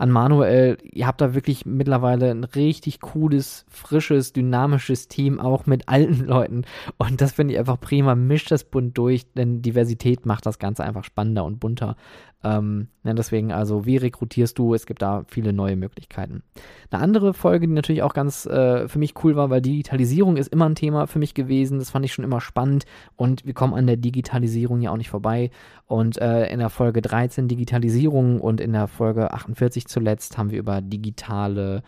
[0.00, 5.90] an Manuel, ihr habt da wirklich mittlerweile ein richtig cooles, frisches, dynamisches Team, auch mit
[5.90, 6.62] alten Leuten.
[6.96, 8.14] Und das finde ich einfach prima.
[8.14, 11.96] Mischt das bunt durch, denn Diversität macht das Ganze einfach spannender und bunter.
[12.42, 14.74] Ähm, ja, deswegen, also, wie rekrutierst du?
[14.74, 16.42] Es gibt da viele neue Möglichkeiten.
[16.90, 20.48] Eine andere Folge, die natürlich auch ganz äh, für mich cool war, weil Digitalisierung ist
[20.48, 21.78] immer ein Thema für mich gewesen.
[21.78, 25.10] Das fand ich schon immer spannend und wir kommen an der Digitalisierung ja auch nicht
[25.10, 25.50] vorbei.
[25.86, 30.58] Und äh, in der Folge 13 Digitalisierung und in der Folge 48 zuletzt haben wir
[30.58, 31.82] über digitale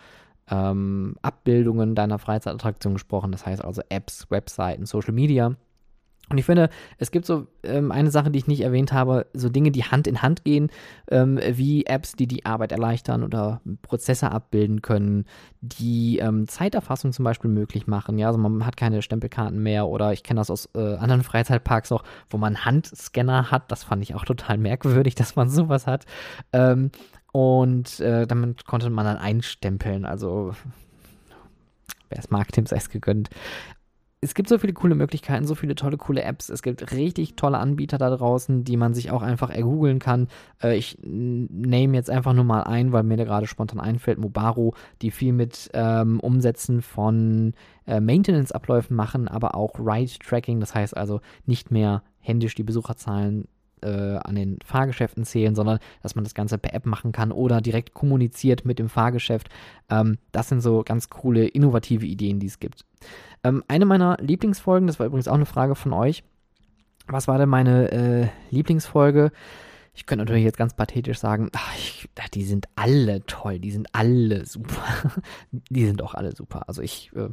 [0.51, 3.33] ähm, Abbildungen deiner Freizeitattraktion gesprochen.
[3.33, 5.57] Das heißt also Apps, Webseiten, Social Media.
[6.29, 9.51] Und ich finde, es gibt so ähm, eine Sache, die ich nicht erwähnt habe, so
[9.51, 10.71] Dinge, die Hand in Hand gehen,
[11.11, 15.27] ähm, wie Apps, die die Arbeit erleichtern oder Prozesse abbilden können,
[15.61, 18.19] die ähm, Zeiterfassung zum Beispiel möglich machen.
[18.19, 21.93] Ja, also man hat keine Stempelkarten mehr oder ich kenne das aus äh, anderen Freizeitparks
[21.93, 23.71] auch, wo man Handscanner hat.
[23.71, 26.07] Das fand ich auch total merkwürdig, dass man sowas hat.
[26.53, 26.93] Ähm,
[27.33, 30.07] und äh, damit konnte man dann einstempeln.
[30.07, 30.55] Also
[32.09, 33.29] wer es mag, dem sei es gegönnt
[34.25, 36.49] es gibt so viele coole Möglichkeiten, so viele tolle, coole Apps.
[36.49, 40.29] Es gibt richtig tolle Anbieter da draußen, die man sich auch einfach ergoogeln kann.
[40.63, 44.75] Äh, ich nehme jetzt einfach nur mal ein, weil mir da gerade spontan einfällt, Mobaro,
[45.03, 47.55] die viel mit ähm, Umsetzen von
[47.85, 50.61] äh, Maintenance-Abläufen machen, aber auch Ride-Tracking.
[50.61, 53.49] Das heißt also nicht mehr händisch die Besucherzahlen
[53.83, 57.61] äh, an den Fahrgeschäften zählen, sondern dass man das Ganze per App machen kann oder
[57.61, 59.49] direkt kommuniziert mit dem Fahrgeschäft.
[59.91, 62.85] Ähm, das sind so ganz coole, innovative Ideen, die es gibt.
[63.45, 66.23] Ähm, eine meiner Lieblingsfolgen, das war übrigens auch eine Frage von euch.
[67.07, 69.33] Was war denn meine äh, Lieblingsfolge?
[69.95, 73.89] Ich könnte natürlich jetzt ganz pathetisch sagen, ach, ich, die sind alle toll, die sind
[73.93, 74.83] alle super.
[75.51, 76.69] die sind auch alle super.
[76.69, 77.29] Also ich äh,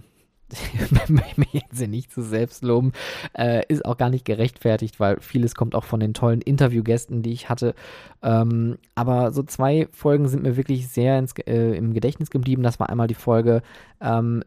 [1.35, 2.93] mich jetzt nicht zu selbst loben,
[3.37, 7.31] äh, ist auch gar nicht gerechtfertigt, weil vieles kommt auch von den tollen Interviewgästen, die
[7.31, 7.75] ich hatte.
[8.21, 12.63] Ähm, aber so zwei Folgen sind mir wirklich sehr ins, äh, im Gedächtnis geblieben.
[12.63, 13.61] Das war einmal die Folge
[14.01, 14.43] ähm,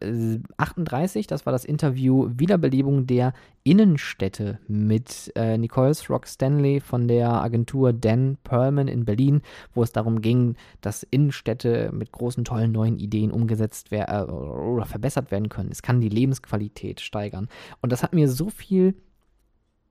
[0.56, 3.32] 38, das war das Interview Wiederbelebung der
[3.64, 9.92] Innenstädte mit äh, Nicole Rock Stanley von der Agentur Dan Perlman in Berlin, wo es
[9.92, 15.48] darum ging, dass Innenstädte mit großen, tollen neuen Ideen umgesetzt werden äh, oder verbessert werden
[15.48, 15.70] können.
[15.70, 17.48] Es kann die Lebensqualität steigern.
[17.80, 18.94] Und das hat mir so viel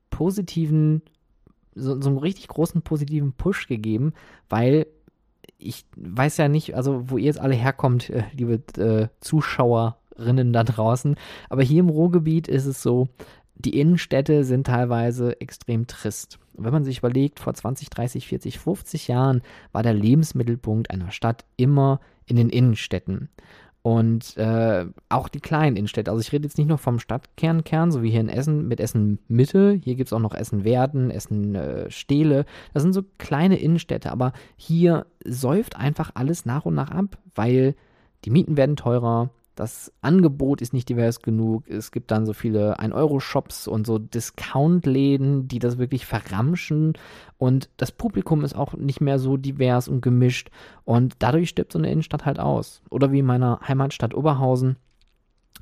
[0.10, 1.02] positiven,
[1.74, 4.14] so, so einen richtig großen positiven Push gegeben,
[4.50, 4.86] weil
[5.58, 10.64] ich weiß ja nicht, also wo ihr jetzt alle herkommt, äh, liebe äh, Zuschauerinnen da
[10.64, 11.16] draußen,
[11.50, 13.10] aber hier im Ruhrgebiet ist es so,
[13.66, 16.40] die Innenstädte sind teilweise extrem trist.
[16.54, 21.46] wenn man sich überlegt, vor 20, 30, 40, 50 Jahren war der Lebensmittelpunkt einer Stadt
[21.58, 23.30] immer in den Innenstädten.
[23.84, 26.12] Und äh, auch die kleinen Innenstädte.
[26.12, 29.18] Also ich rede jetzt nicht nur vom Stadtkernkern, so wie hier in Essen mit Essen
[29.28, 29.80] Mitte.
[29.84, 32.46] Hier gibt es auch noch Essen Werden, Essen äh, Stehle.
[32.74, 34.12] Das sind so kleine Innenstädte.
[34.12, 37.74] Aber hier säuft einfach alles nach und nach ab, weil
[38.24, 41.68] die Mieten werden teurer, das Angebot ist nicht divers genug.
[41.68, 46.94] Es gibt dann so viele 1-Euro-Shops und so Discount-Läden, die das wirklich verramschen.
[47.38, 50.50] Und das Publikum ist auch nicht mehr so divers und gemischt.
[50.86, 52.82] Und dadurch stirbt so eine Innenstadt halt aus.
[52.90, 54.78] Oder wie in meiner Heimatstadt Oberhausen.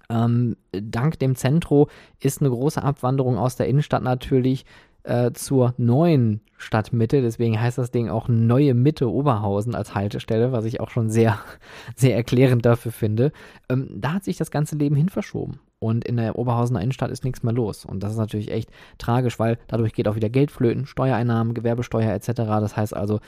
[0.10, 1.88] Ähm, dank dem Zentro
[2.19, 4.65] ist eine große Abwanderung aus der Innenstadt natürlich
[5.09, 7.21] äh, zur neuen Stadtmitte.
[7.21, 11.39] Deswegen heißt das Ding auch Neue Mitte Oberhausen als Haltestelle, was ich auch schon sehr,
[11.95, 13.31] sehr erklärend dafür finde.
[13.69, 15.59] Ähm, da hat sich das ganze Leben hin verschoben.
[15.79, 17.85] Und in der Oberhausener Innenstadt ist nichts mehr los.
[17.85, 22.11] Und das ist natürlich echt tragisch, weil dadurch geht auch wieder Geld flöten, Steuereinnahmen, Gewerbesteuer
[22.11, 22.31] etc.
[22.35, 23.21] Das heißt also,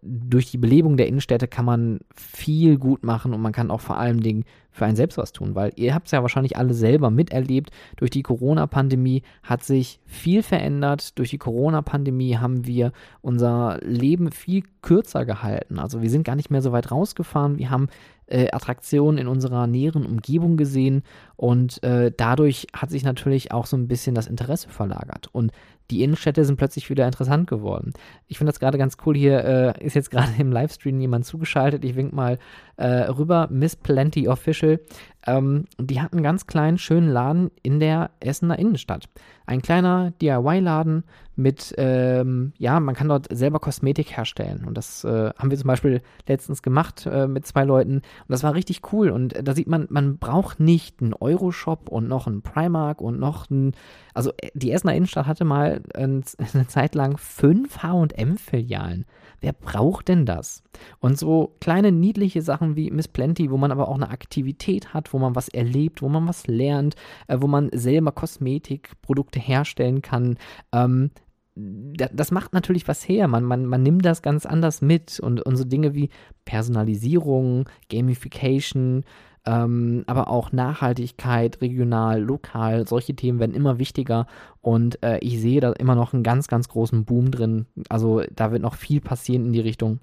[0.00, 3.98] durch die Belebung der Innenstädte kann man viel gut machen und man kann auch vor
[3.98, 4.44] allen Dingen
[4.78, 7.70] für einen selbst was tun, weil ihr habt es ja wahrscheinlich alle selber miterlebt.
[7.96, 11.18] Durch die Corona-Pandemie hat sich viel verändert.
[11.18, 15.78] Durch die Corona-Pandemie haben wir unser Leben viel kürzer gehalten.
[15.78, 17.58] Also wir sind gar nicht mehr so weit rausgefahren.
[17.58, 17.88] Wir haben
[18.26, 21.02] äh, Attraktionen in unserer näheren Umgebung gesehen
[21.36, 25.28] und äh, dadurch hat sich natürlich auch so ein bisschen das Interesse verlagert.
[25.32, 25.52] Und
[25.90, 27.92] die Innenstädte sind plötzlich wieder interessant geworden.
[28.26, 29.16] Ich finde das gerade ganz cool.
[29.16, 29.44] Hier
[29.78, 31.84] äh, ist jetzt gerade im Livestream jemand zugeschaltet.
[31.84, 32.38] Ich wink mal
[32.76, 33.48] äh, rüber.
[33.50, 34.80] Miss Plenty Official.
[35.26, 39.08] Ähm, die hat einen ganz kleinen, schönen Laden in der Essener Innenstadt.
[39.46, 41.04] Ein kleiner DIY-Laden
[41.38, 44.64] mit, ähm, ja, man kann dort selber Kosmetik herstellen.
[44.66, 47.94] Und das äh, haben wir zum Beispiel letztens gemacht äh, mit zwei Leuten.
[47.98, 49.10] Und das war richtig cool.
[49.10, 53.48] Und da sieht man, man braucht nicht einen Euroshop und noch einen Primark und noch
[53.50, 53.72] einen.
[54.14, 56.22] Also die Essener Innenstadt hatte mal eine
[56.66, 59.06] Zeit lang fünf HM-Filialen.
[59.40, 60.64] Wer braucht denn das?
[60.98, 65.12] Und so kleine niedliche Sachen wie Miss Plenty, wo man aber auch eine Aktivität hat,
[65.12, 66.96] wo man was erlebt, wo man was lernt,
[67.28, 70.36] äh, wo man selber Kosmetikprodukte herstellen kann.
[70.72, 71.12] Ähm,
[71.58, 73.28] das macht natürlich was her.
[73.28, 76.10] Man, man, man nimmt das ganz anders mit und, und so Dinge wie
[76.44, 79.04] Personalisierung, Gamification,
[79.44, 84.26] ähm, aber auch Nachhaltigkeit, regional, lokal, solche Themen werden immer wichtiger
[84.60, 87.66] und äh, ich sehe da immer noch einen ganz, ganz großen Boom drin.
[87.88, 90.00] Also da wird noch viel passieren in die Richtung.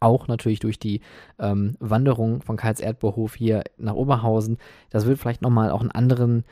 [0.00, 1.00] Auch natürlich durch die
[1.38, 4.56] ähm, Wanderung von Karls Erdbeerhof hier nach Oberhausen.
[4.90, 6.44] Das wird vielleicht nochmal auch einen anderen,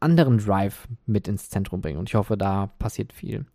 [0.00, 1.98] anderen Drive mit ins Zentrum bringen.
[1.98, 3.46] Und ich hoffe, da passiert viel.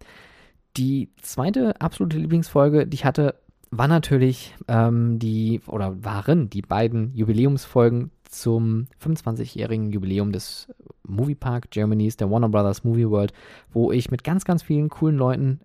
[0.78, 3.36] Die zweite absolute Lieblingsfolge, die ich hatte,
[3.72, 10.68] war natürlich ähm, die, oder waren die beiden Jubiläumsfolgen zum 25-jährigen Jubiläum des
[11.04, 13.34] Moviepark Germanys, der Warner Brothers Movie World,
[13.72, 15.62] wo ich mit ganz, ganz vielen coolen Leuten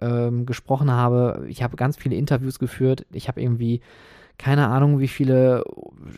[0.00, 1.44] ähm, gesprochen habe.
[1.48, 3.06] Ich habe ganz viele Interviews geführt.
[3.12, 3.80] Ich habe irgendwie
[4.38, 5.64] keine Ahnung, wie viele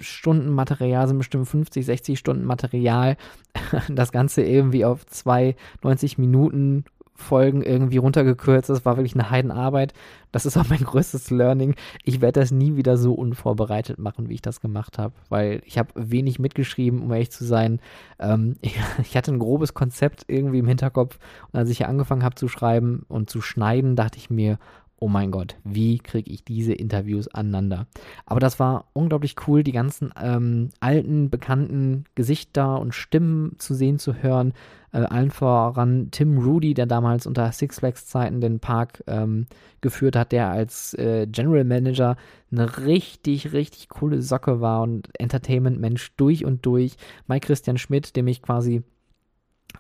[0.01, 3.17] Stunden Material sind, bestimmt 50, 60 Stunden Material.
[3.89, 6.85] Das Ganze irgendwie auf zwei 90 Minuten
[7.21, 8.71] Folgen irgendwie runtergekürzt.
[8.71, 9.93] Das war wirklich eine Heidenarbeit.
[10.33, 11.75] Das ist auch mein größtes Learning.
[12.05, 15.79] Ich werde das nie wieder so unvorbereitet machen, wie ich das gemacht habe, weil ich
[15.79, 17.81] habe wenig mitgeschrieben, um ehrlich zu sein.
[18.19, 21.19] Ähm, ich, ich, hatte ein grobes Konzept irgendwie im Hinterkopf
[21.53, 24.59] und als ich hier angefangen habe zu schreiben und zu schneiden, dachte ich mir,
[25.01, 27.87] oh mein Gott, wie kriege ich diese Interviews aneinander?
[28.27, 33.99] Aber das war unglaublich cool, die ganzen ähm, alten, bekannten Gesichter und Stimmen zu sehen,
[33.99, 34.53] zu hören.
[34.93, 39.47] Äh, allen voran Tim Rudy, der damals unter Six Flags Zeiten den Park ähm,
[39.81, 42.17] geführt hat, der als äh, General Manager
[42.53, 46.97] eine richtig, richtig coole Socke war und Entertainment-Mensch durch und durch.
[47.27, 48.83] Mike Christian Schmidt, dem ich quasi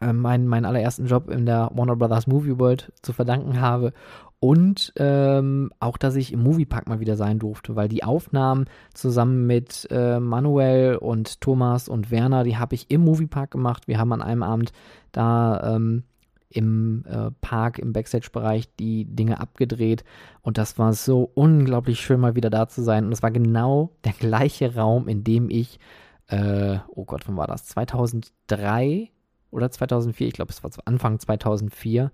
[0.00, 3.92] äh, meinen, meinen allerersten Job in der Warner Brothers Movie World zu verdanken habe
[4.40, 9.46] und ähm, auch, dass ich im Moviepark mal wieder sein durfte, weil die Aufnahmen zusammen
[9.46, 13.86] mit äh, Manuel und Thomas und Werner, die habe ich im Moviepark gemacht.
[13.86, 14.72] Wir haben an einem Abend
[15.12, 16.04] da ähm,
[16.48, 20.04] im äh, Park, im Backstage-Bereich die Dinge abgedreht.
[20.40, 23.04] Und das war so unglaublich schön, mal wieder da zu sein.
[23.04, 25.78] Und es war genau der gleiche Raum, in dem ich,
[26.28, 27.66] äh, oh Gott, wann war das?
[27.66, 29.10] 2003
[29.50, 30.28] oder 2004?
[30.28, 32.10] Ich glaube, es war Anfang 2004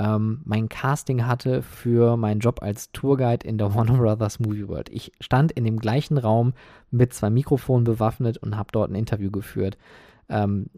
[0.00, 4.88] ähm, mein Casting hatte für meinen Job als Tourguide in der Warner Brothers Movie World.
[4.88, 6.54] Ich stand in dem gleichen Raum
[6.90, 9.76] mit zwei Mikrofonen bewaffnet und habe dort ein Interview geführt.
[10.28, 10.70] Ähm,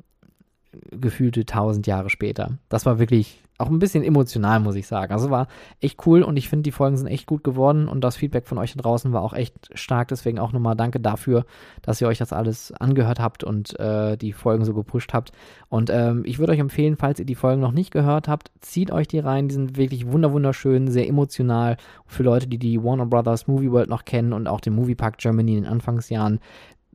[0.90, 2.58] gefühlte tausend Jahre später.
[2.68, 5.12] Das war wirklich auch ein bisschen emotional, muss ich sagen.
[5.12, 5.48] Also war
[5.81, 8.59] echt cool und ich finde, die Folgen sind echt gut geworden und das Feedback von
[8.59, 10.09] euch da draußen war auch echt stark.
[10.09, 11.44] Deswegen auch nochmal danke dafür,
[11.83, 15.33] dass ihr euch das alles angehört habt und äh, die Folgen so gepusht habt.
[15.68, 18.90] Und ähm, ich würde euch empfehlen, falls ihr die Folgen noch nicht gehört habt, zieht
[18.90, 19.48] euch die rein.
[19.48, 21.77] Die sind wirklich wunderschön, sehr emotional.
[22.07, 25.18] Für Leute, die die Warner Brothers Movie World noch kennen und auch den Movie Park
[25.18, 26.40] Germany in den Anfangsjahren,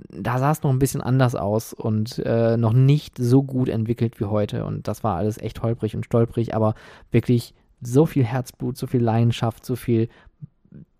[0.10, 4.20] da sah es noch ein bisschen anders aus und äh, noch nicht so gut entwickelt
[4.20, 4.66] wie heute.
[4.66, 6.76] Und das war alles echt holprig und stolprig, aber
[7.12, 10.10] wirklich so viel Herzblut, so viel Leidenschaft, so viel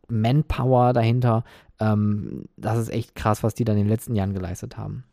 [0.08, 1.44] Manpower dahinter.
[1.80, 5.04] Ähm, das ist echt krass, was die dann in den letzten Jahren geleistet haben.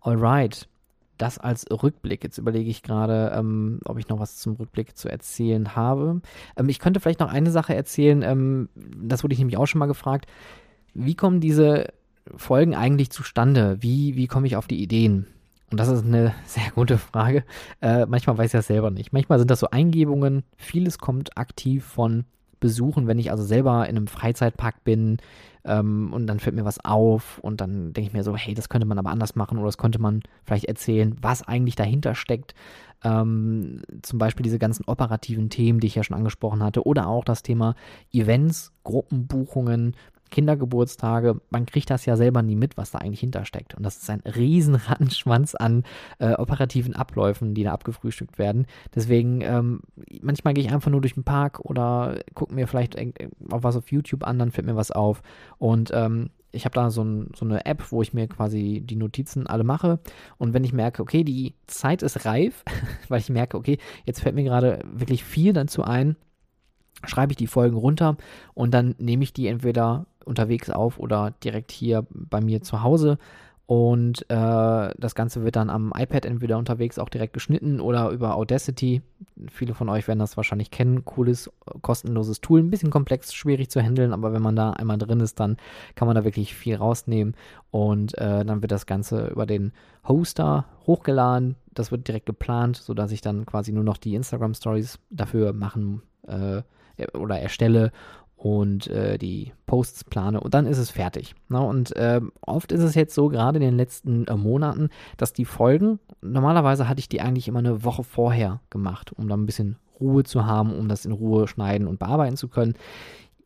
[0.00, 0.68] Alright.
[1.16, 2.24] Das als Rückblick.
[2.24, 6.22] Jetzt überlege ich gerade, ähm, ob ich noch was zum Rückblick zu erzählen habe.
[6.56, 8.22] Ähm, ich könnte vielleicht noch eine Sache erzählen.
[8.22, 10.26] Ähm, das wurde ich nämlich auch schon mal gefragt.
[10.92, 11.92] Wie kommen diese
[12.36, 13.78] Folgen eigentlich zustande?
[13.80, 15.26] Wie, wie komme ich auf die Ideen?
[15.70, 17.44] Und das ist eine sehr gute Frage.
[17.80, 19.12] Äh, manchmal weiß ich das selber nicht.
[19.12, 20.44] Manchmal sind das so Eingebungen.
[20.56, 22.24] Vieles kommt aktiv von
[22.60, 25.18] Besuchen, wenn ich also selber in einem Freizeitpark bin
[25.64, 28.68] ähm, und dann fällt mir was auf und dann denke ich mir so, hey, das
[28.68, 32.54] könnte man aber anders machen oder das könnte man vielleicht erzählen, was eigentlich dahinter steckt.
[33.02, 37.24] Ähm, zum Beispiel diese ganzen operativen Themen, die ich ja schon angesprochen hatte, oder auch
[37.24, 37.74] das Thema
[38.12, 39.94] Events, Gruppenbuchungen,
[40.34, 43.76] Kindergeburtstage, man kriegt das ja selber nie mit, was da eigentlich hintersteckt.
[43.76, 45.84] Und das ist ein riesen Rattenschwanz an
[46.18, 48.66] äh, operativen Abläufen, die da abgefrühstückt werden.
[48.92, 49.82] Deswegen, ähm,
[50.20, 53.92] manchmal gehe ich einfach nur durch den Park oder gucke mir vielleicht auch was auf
[53.92, 55.22] YouTube an, dann fällt mir was auf.
[55.58, 58.96] Und ähm, ich habe da so, ein, so, eine App, wo ich mir quasi die
[58.96, 60.00] Notizen alle mache.
[60.36, 62.64] Und wenn ich merke, okay, die Zeit ist reif,
[63.08, 66.16] weil ich merke, okay, jetzt fällt mir gerade wirklich viel dazu ein,
[67.06, 68.16] schreibe ich die Folgen runter
[68.54, 73.18] und dann nehme ich die entweder unterwegs auf oder direkt hier bei mir zu Hause.
[73.66, 78.36] Und äh, das Ganze wird dann am iPad entweder unterwegs auch direkt geschnitten oder über
[78.36, 79.00] Audacity.
[79.50, 81.06] Viele von euch werden das wahrscheinlich kennen.
[81.06, 82.60] Cooles, kostenloses Tool.
[82.60, 85.56] Ein bisschen komplex, schwierig zu handeln, aber wenn man da einmal drin ist, dann
[85.94, 87.34] kann man da wirklich viel rausnehmen.
[87.70, 89.72] Und äh, dann wird das Ganze über den
[90.06, 91.56] Hoster hochgeladen.
[91.72, 96.02] Das wird direkt geplant, sodass ich dann quasi nur noch die Instagram Stories dafür machen
[96.26, 96.62] äh,
[97.14, 97.92] oder erstelle
[98.44, 101.34] und äh, die Posts plane und dann ist es fertig.
[101.48, 101.62] Ne?
[101.62, 105.46] Und äh, oft ist es jetzt so, gerade in den letzten äh, Monaten, dass die
[105.46, 109.76] Folgen, normalerweise hatte ich die eigentlich immer eine Woche vorher gemacht, um dann ein bisschen
[109.98, 112.74] Ruhe zu haben, um das in Ruhe schneiden und bearbeiten zu können.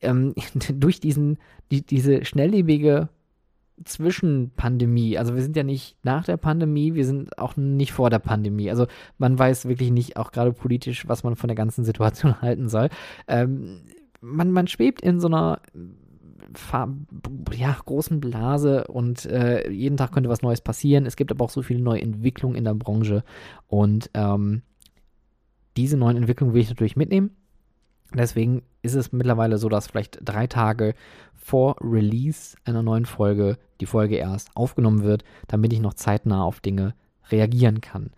[0.00, 0.34] Ähm,
[0.74, 1.38] durch diesen,
[1.70, 3.08] die, diese schnelllebige
[3.84, 5.16] Zwischenpandemie.
[5.16, 8.68] Also wir sind ja nicht nach der Pandemie, wir sind auch nicht vor der Pandemie.
[8.68, 12.68] Also man weiß wirklich nicht, auch gerade politisch, was man von der ganzen Situation halten
[12.68, 12.88] soll.
[13.28, 13.82] Ähm,
[14.20, 15.60] man, man schwebt in so einer
[17.54, 21.06] ja, großen Blase und äh, jeden Tag könnte was Neues passieren.
[21.06, 23.24] Es gibt aber auch so viele neue Entwicklungen in der Branche
[23.66, 24.62] und ähm,
[25.76, 27.30] diese neuen Entwicklungen will ich natürlich mitnehmen.
[28.14, 30.94] Deswegen ist es mittlerweile so, dass vielleicht drei Tage
[31.34, 36.60] vor Release einer neuen Folge die Folge erst aufgenommen wird, damit ich noch zeitnah auf
[36.60, 36.94] Dinge
[37.30, 38.10] reagieren kann.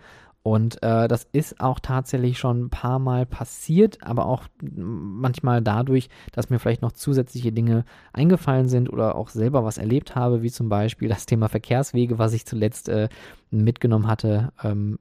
[0.43, 6.09] Und äh, das ist auch tatsächlich schon ein paar Mal passiert, aber auch manchmal dadurch,
[6.33, 7.85] dass mir vielleicht noch zusätzliche Dinge
[8.15, 12.33] eingefallen sind oder auch selber was erlebt habe, wie zum Beispiel das Thema Verkehrswege, was
[12.33, 13.11] ich zuletzt äh,
[13.51, 14.53] mitgenommen hatte.
[14.63, 14.99] Ähm,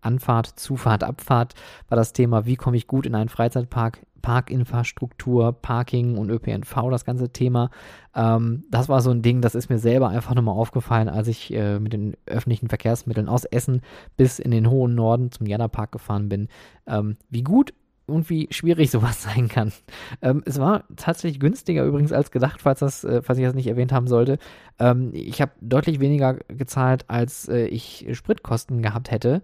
[0.00, 1.54] Anfahrt, Zufahrt, Abfahrt
[1.88, 7.04] war das Thema, wie komme ich gut in einen Freizeitpark, Parkinfrastruktur, Parking und ÖPNV, das
[7.04, 7.70] ganze Thema.
[8.14, 11.52] Ähm, das war so ein Ding, das ist mir selber einfach nochmal aufgefallen, als ich
[11.52, 13.82] äh, mit den öffentlichen Verkehrsmitteln aus Essen
[14.16, 16.48] bis in den hohen Norden zum Jana-Park gefahren bin.
[16.86, 17.72] Ähm, wie gut
[18.06, 19.72] und wie schwierig sowas sein kann.
[20.20, 23.68] Ähm, es war tatsächlich günstiger übrigens als gedacht, falls, das, äh, falls ich das nicht
[23.68, 24.38] erwähnt haben sollte.
[24.78, 29.42] Ähm, ich habe deutlich weniger gezahlt, als äh, ich Spritkosten gehabt hätte.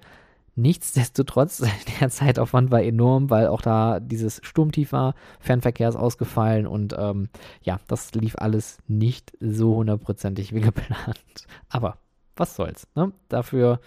[0.59, 1.63] Nichtsdestotrotz,
[2.01, 7.29] der Zeitaufwand war enorm, weil auch da dieses Sturmtief war, Fernverkehr ist ausgefallen und ähm,
[7.63, 11.47] ja, das lief alles nicht so hundertprozentig wie geplant.
[11.69, 11.99] Aber
[12.37, 13.13] was soll's, ne?
[13.29, 13.81] Dafür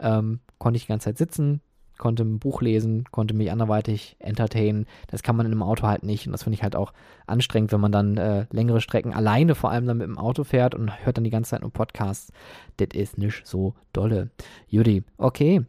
[0.00, 1.60] ähm, konnte ich die ganze Zeit sitzen,
[1.98, 4.86] konnte ein Buch lesen, konnte mich anderweitig entertainen.
[5.06, 6.92] Das kann man in einem Auto halt nicht und das finde ich halt auch
[7.28, 10.74] anstrengend, wenn man dann äh, längere Strecken alleine vor allem dann mit dem Auto fährt
[10.74, 12.32] und hört dann die ganze Zeit nur Podcasts.
[12.78, 14.30] Das ist nicht so dolle.
[14.68, 15.64] Judy, okay,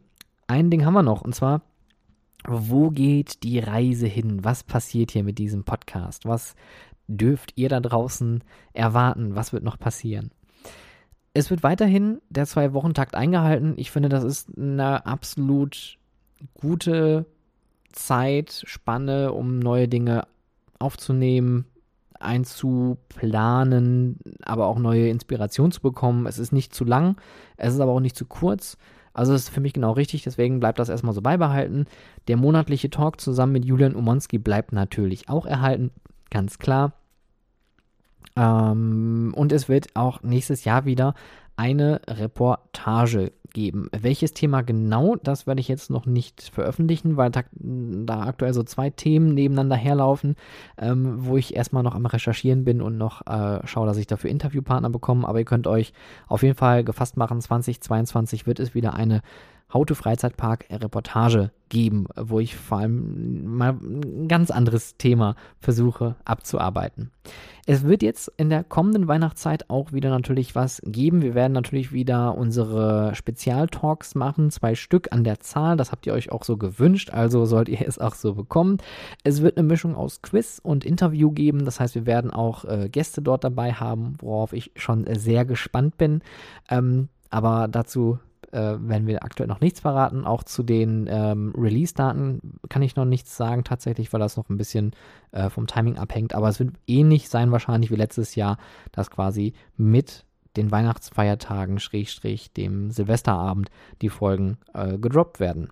[0.50, 1.62] ein Ding haben wir noch und zwar,
[2.46, 4.44] wo geht die Reise hin?
[4.44, 6.26] Was passiert hier mit diesem Podcast?
[6.26, 6.54] Was
[7.06, 8.42] dürft ihr da draußen
[8.72, 9.36] erwarten?
[9.36, 10.30] Was wird noch passieren?
[11.32, 13.74] Es wird weiterhin der Zwei-Wochen-Takt eingehalten.
[13.76, 15.98] Ich finde, das ist eine absolut
[16.54, 17.26] gute
[17.92, 20.26] Zeitspanne, um neue Dinge
[20.80, 21.66] aufzunehmen,
[22.18, 26.26] einzuplanen, aber auch neue Inspiration zu bekommen.
[26.26, 27.20] Es ist nicht zu lang,
[27.56, 28.76] es ist aber auch nicht zu kurz.
[29.12, 31.86] Also das ist für mich genau richtig, deswegen bleibt das erstmal so beibehalten.
[32.28, 35.90] Der monatliche Talk zusammen mit Julian Umonski bleibt natürlich auch erhalten,
[36.30, 36.92] ganz klar.
[38.36, 41.14] Ähm, und es wird auch nächstes Jahr wieder
[41.56, 43.88] eine Reportage geben.
[43.92, 47.42] Welches Thema genau, das werde ich jetzt noch nicht veröffentlichen, weil da,
[48.22, 50.36] aktuell so zwei Themen nebeneinander herlaufen,
[50.78, 54.30] ähm, wo ich erstmal noch am Recherchieren bin und noch äh, schaue, dass ich dafür
[54.30, 55.26] Interviewpartner bekomme.
[55.26, 55.92] Aber ihr könnt euch
[56.28, 59.20] auf jeden Fall gefasst machen, 2022 wird es wieder eine
[59.72, 67.10] To Freizeitpark Reportage geben, wo ich vor allem mal ein ganz anderes Thema versuche abzuarbeiten.
[67.66, 71.22] Es wird jetzt in der kommenden Weihnachtszeit auch wieder natürlich was geben.
[71.22, 75.76] Wir werden natürlich wieder unsere Spezialtalks machen, zwei Stück an der Zahl.
[75.76, 78.78] Das habt ihr euch auch so gewünscht, also sollt ihr es auch so bekommen.
[79.22, 81.64] Es wird eine Mischung aus Quiz und Interview geben.
[81.64, 85.96] Das heißt, wir werden auch äh, Gäste dort dabei haben, worauf ich schon sehr gespannt
[85.96, 86.22] bin.
[86.68, 88.18] Ähm, aber dazu
[88.52, 90.24] äh, werden wir aktuell noch nichts verraten.
[90.24, 94.56] Auch zu den ähm, Release-Daten kann ich noch nichts sagen, tatsächlich, weil das noch ein
[94.56, 94.92] bisschen
[95.32, 96.34] äh, vom Timing abhängt.
[96.34, 98.58] Aber es wird ähnlich sein, wahrscheinlich wie letztes Jahr,
[98.92, 100.24] dass quasi mit
[100.56, 103.70] den Weihnachtsfeiertagen, Schrägstrich, dem Silvesterabend,
[104.02, 105.68] die Folgen äh, gedroppt werden.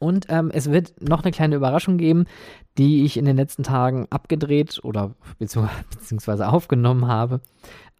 [0.00, 2.26] Und ähm, es wird noch eine kleine Überraschung geben,
[2.76, 7.40] die ich in den letzten Tagen abgedreht oder beziehungsweise aufgenommen habe.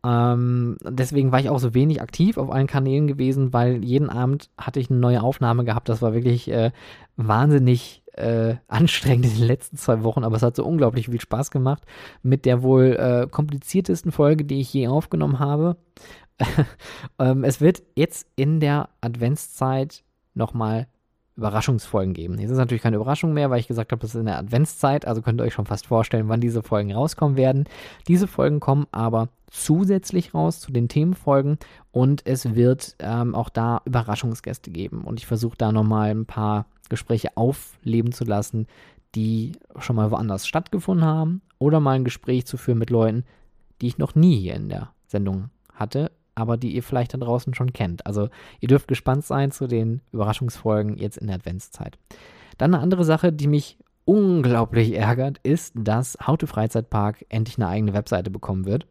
[0.05, 4.51] Ähm, deswegen war ich auch so wenig aktiv auf allen Kanälen gewesen, weil jeden Abend
[4.57, 5.89] hatte ich eine neue Aufnahme gehabt.
[5.89, 6.71] Das war wirklich äh,
[7.17, 11.51] wahnsinnig äh, anstrengend in den letzten zwei Wochen, aber es hat so unglaublich viel Spaß
[11.51, 11.85] gemacht
[12.23, 15.77] mit der wohl äh, kompliziertesten Folge, die ich je aufgenommen habe.
[17.19, 20.87] ähm, es wird jetzt in der Adventszeit nochmal
[21.39, 22.39] Überraschungsfolgen geben.
[22.39, 25.07] Jetzt ist natürlich keine Überraschung mehr, weil ich gesagt habe, das ist in der Adventszeit,
[25.07, 27.65] also könnt ihr euch schon fast vorstellen, wann diese Folgen rauskommen werden.
[28.09, 31.59] Diese Folgen kommen aber zusätzlich raus zu den Themenfolgen
[31.93, 35.03] und es wird ähm, auch da Überraschungsgäste geben.
[35.03, 38.67] Und ich versuche da nochmal ein paar Gespräche aufleben zu lassen,
[39.15, 43.25] die schon mal woanders stattgefunden haben oder mal ein Gespräch zu führen mit Leuten,
[43.81, 47.55] die ich noch nie hier in der Sendung hatte aber die ihr vielleicht da draußen
[47.55, 48.07] schon kennt.
[48.07, 48.29] Also
[48.61, 51.99] ihr dürft gespannt sein zu den Überraschungsfolgen jetzt in der Adventszeit.
[52.57, 57.93] Dann eine andere Sache, die mich unglaublich ärgert, ist, dass to Freizeitpark endlich eine eigene
[57.93, 58.87] Webseite bekommen wird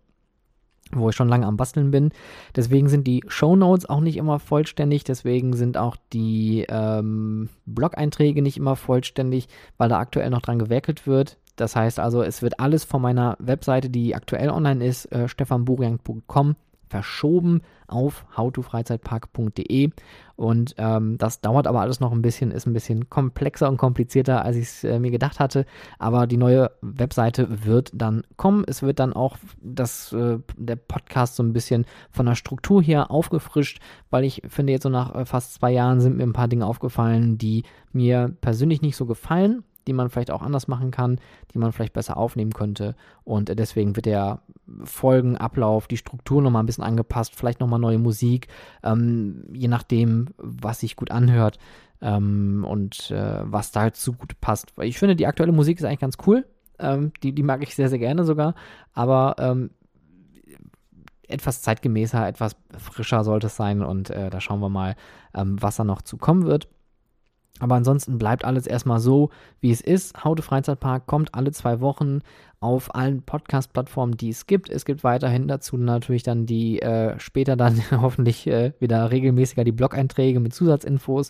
[0.91, 2.11] wo ich schon lange am Basteln bin.
[2.55, 8.41] Deswegen sind die Show Notes auch nicht immer vollständig, deswegen sind auch die ähm, Blog-Einträge
[8.41, 11.37] nicht immer vollständig, weil da aktuell noch dran gewerkelt wird.
[11.55, 16.55] Das heißt also, es wird alles von meiner Webseite, die aktuell online ist, äh, stefanburian.com,
[16.89, 19.91] verschoben auf howtofreizeitpark.de
[20.37, 24.45] und ähm, das dauert aber alles noch ein bisschen, ist ein bisschen komplexer und komplizierter,
[24.45, 25.65] als ich es äh, mir gedacht hatte,
[25.97, 28.63] aber die neue Webseite wird dann kommen.
[28.67, 33.09] Es wird dann auch das, äh, der Podcast so ein bisschen von der Struktur her
[33.09, 33.79] aufgefrischt,
[34.11, 36.67] weil ich finde, jetzt so nach äh, fast zwei Jahren sind mir ein paar Dinge
[36.67, 41.19] aufgefallen, die mir persönlich nicht so gefallen die man vielleicht auch anders machen kann,
[41.53, 42.95] die man vielleicht besser aufnehmen könnte.
[43.23, 44.41] Und deswegen wird der
[44.83, 48.47] Folgenablauf, die Struktur nochmal ein bisschen angepasst, vielleicht nochmal neue Musik,
[48.83, 51.57] ähm, je nachdem, was sich gut anhört
[52.01, 54.73] ähm, und äh, was dazu gut passt.
[54.81, 56.45] Ich finde, die aktuelle Musik ist eigentlich ganz cool.
[56.79, 58.53] Ähm, die, die mag ich sehr, sehr gerne sogar.
[58.93, 59.71] Aber ähm,
[61.27, 63.81] etwas zeitgemäßer, etwas frischer sollte es sein.
[63.81, 64.95] Und äh, da schauen wir mal,
[65.33, 66.67] ähm, was da noch zu kommen wird.
[67.59, 69.29] Aber ansonsten bleibt alles erstmal so,
[69.59, 70.23] wie es ist.
[70.23, 72.19] Haute Freizeitpark kommt alle zwei Wochen
[72.59, 74.69] auf allen Podcast-Plattformen, die es gibt.
[74.69, 79.71] Es gibt weiterhin dazu natürlich dann die äh, später dann hoffentlich äh, wieder regelmäßiger die
[79.71, 81.29] Blog-Einträge mit Zusatzinfos,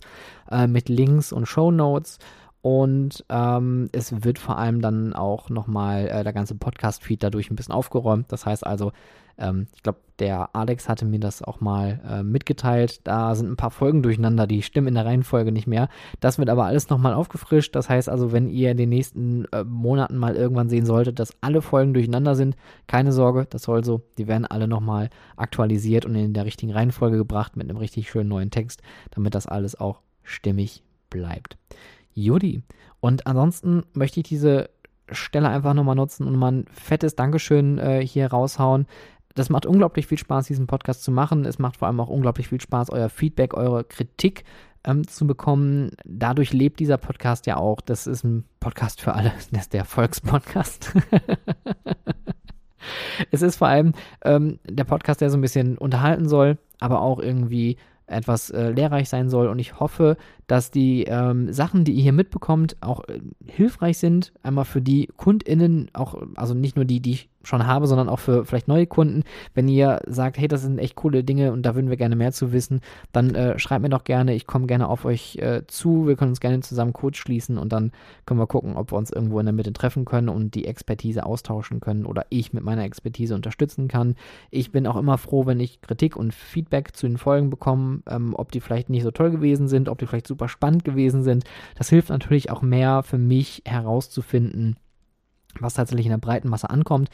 [0.49, 2.19] äh, mit Links und Show Notes.
[2.67, 7.55] Und ähm, es wird vor allem dann auch nochmal äh, der ganze Podcast-Feed dadurch ein
[7.55, 8.29] bisschen aufgeräumt.
[8.29, 8.91] Das heißt also,
[9.37, 13.07] ähm, ich glaube, der Alex hatte mir das auch mal äh, mitgeteilt.
[13.07, 15.87] Da sind ein paar Folgen durcheinander, die stimmen in der Reihenfolge nicht mehr.
[16.19, 17.73] Das wird aber alles nochmal aufgefrischt.
[17.73, 21.37] Das heißt also, wenn ihr in den nächsten äh, Monaten mal irgendwann sehen solltet, dass
[21.39, 24.01] alle Folgen durcheinander sind, keine Sorge, das soll so.
[24.17, 28.27] Die werden alle nochmal aktualisiert und in der richtigen Reihenfolge gebracht mit einem richtig schönen
[28.27, 31.57] neuen Text, damit das alles auch stimmig bleibt.
[32.17, 32.63] Judy.
[32.99, 34.69] Und ansonsten möchte ich diese
[35.11, 38.87] Stelle einfach nochmal nutzen und mal ein fettes Dankeschön äh, hier raushauen
[39.37, 41.45] das macht unglaublich viel Spaß, diesen Podcast zu machen.
[41.45, 44.43] Es macht vor allem auch unglaublich viel Spaß, euer Feedback, eure Kritik
[44.83, 45.91] ähm, zu bekommen.
[46.05, 47.81] Dadurch lebt dieser Podcast ja auch.
[47.81, 49.31] Das ist ein Podcast für alle.
[49.51, 50.91] Das ist der Volkspodcast.
[53.31, 53.93] es ist vor allem
[54.23, 59.07] ähm, der Podcast, der so ein bisschen unterhalten soll, aber auch irgendwie etwas äh, lehrreich
[59.07, 59.47] sein soll.
[59.47, 64.33] Und ich hoffe, dass die ähm, Sachen, die ihr hier mitbekommt, auch äh, hilfreich sind.
[64.43, 68.19] Einmal für die KundInnen, auch, also nicht nur die, die ich schon habe, sondern auch
[68.19, 69.23] für vielleicht neue Kunden.
[69.53, 72.31] Wenn ihr sagt, hey, das sind echt coole Dinge und da würden wir gerne mehr
[72.31, 72.81] zu wissen,
[73.11, 74.35] dann äh, schreibt mir doch gerne.
[74.35, 76.07] Ich komme gerne auf euch äh, zu.
[76.07, 77.91] Wir können uns gerne zusammen kurz schließen und dann
[78.25, 81.25] können wir gucken, ob wir uns irgendwo in der Mitte treffen können und die Expertise
[81.25, 84.15] austauschen können oder ich mit meiner Expertise unterstützen kann.
[84.51, 88.33] Ich bin auch immer froh, wenn ich Kritik und Feedback zu den Folgen bekomme, ähm,
[88.35, 91.43] ob die vielleicht nicht so toll gewesen sind, ob die vielleicht super spannend gewesen sind.
[91.75, 94.77] Das hilft natürlich auch mehr für mich herauszufinden,
[95.59, 97.09] was tatsächlich in der breiten Masse ankommt.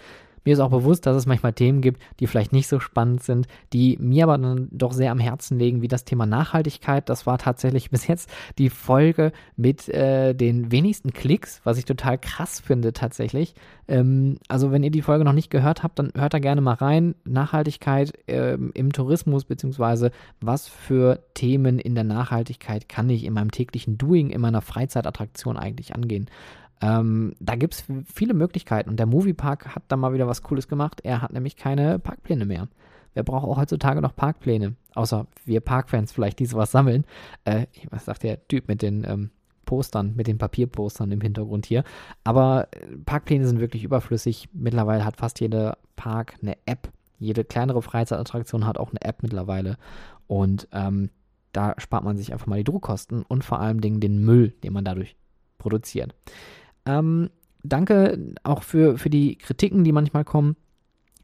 [0.46, 3.48] Mir ist auch bewusst, dass es manchmal Themen gibt, die vielleicht nicht so spannend sind,
[3.72, 7.10] die mir aber dann doch sehr am Herzen liegen, wie das Thema Nachhaltigkeit.
[7.10, 12.18] Das war tatsächlich bis jetzt die Folge mit äh, den wenigsten Klicks, was ich total
[12.18, 13.56] krass finde tatsächlich.
[13.88, 16.74] Ähm, also wenn ihr die Folge noch nicht gehört habt, dann hört da gerne mal
[16.74, 17.16] rein.
[17.26, 23.52] Nachhaltigkeit ähm, im Tourismus, beziehungsweise was für Themen in der Nachhaltigkeit kann ich in meinem
[23.52, 26.30] täglichen Doing, in meiner Freizeitattraktion eigentlich angehen.
[26.84, 30.68] Ähm, da gibt es viele Möglichkeiten und der Moviepark hat da mal wieder was Cooles
[30.68, 31.00] gemacht.
[31.02, 32.68] Er hat nämlich keine Parkpläne mehr.
[33.14, 34.76] Wer braucht auch heutzutage noch Parkpläne?
[34.94, 37.06] Außer wir Parkfans vielleicht, die sowas sammeln.
[37.46, 39.30] Äh, was sagt der Typ mit den ähm,
[39.66, 41.86] Postern, mit den Papierpostern im Hintergrund hier?
[42.26, 44.50] Aber äh, Parkpläne sind wirklich überflüssig.
[44.52, 46.92] Mittlerweile hat fast jeder Park eine App.
[47.18, 49.78] Jede kleinere Freizeitattraktion hat auch eine App mittlerweile.
[50.28, 51.12] Und ähm,
[51.54, 54.84] da spart man sich einfach mal die Druckkosten und vor allem den Müll, den man
[54.84, 55.16] dadurch
[55.60, 56.14] produziert.
[56.86, 57.30] Ähm,
[57.64, 60.56] danke auch für, für die Kritiken, die manchmal kommen.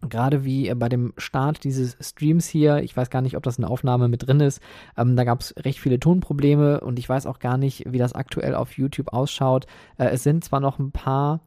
[0.07, 3.70] Gerade wie bei dem Start dieses Streams hier, ich weiß gar nicht, ob das eine
[3.70, 4.62] Aufnahme mit drin ist,
[4.95, 8.14] ähm, da gab es recht viele Tonprobleme und ich weiß auch gar nicht, wie das
[8.14, 9.66] aktuell auf YouTube ausschaut.
[9.97, 11.41] Äh, es sind zwar noch ein paar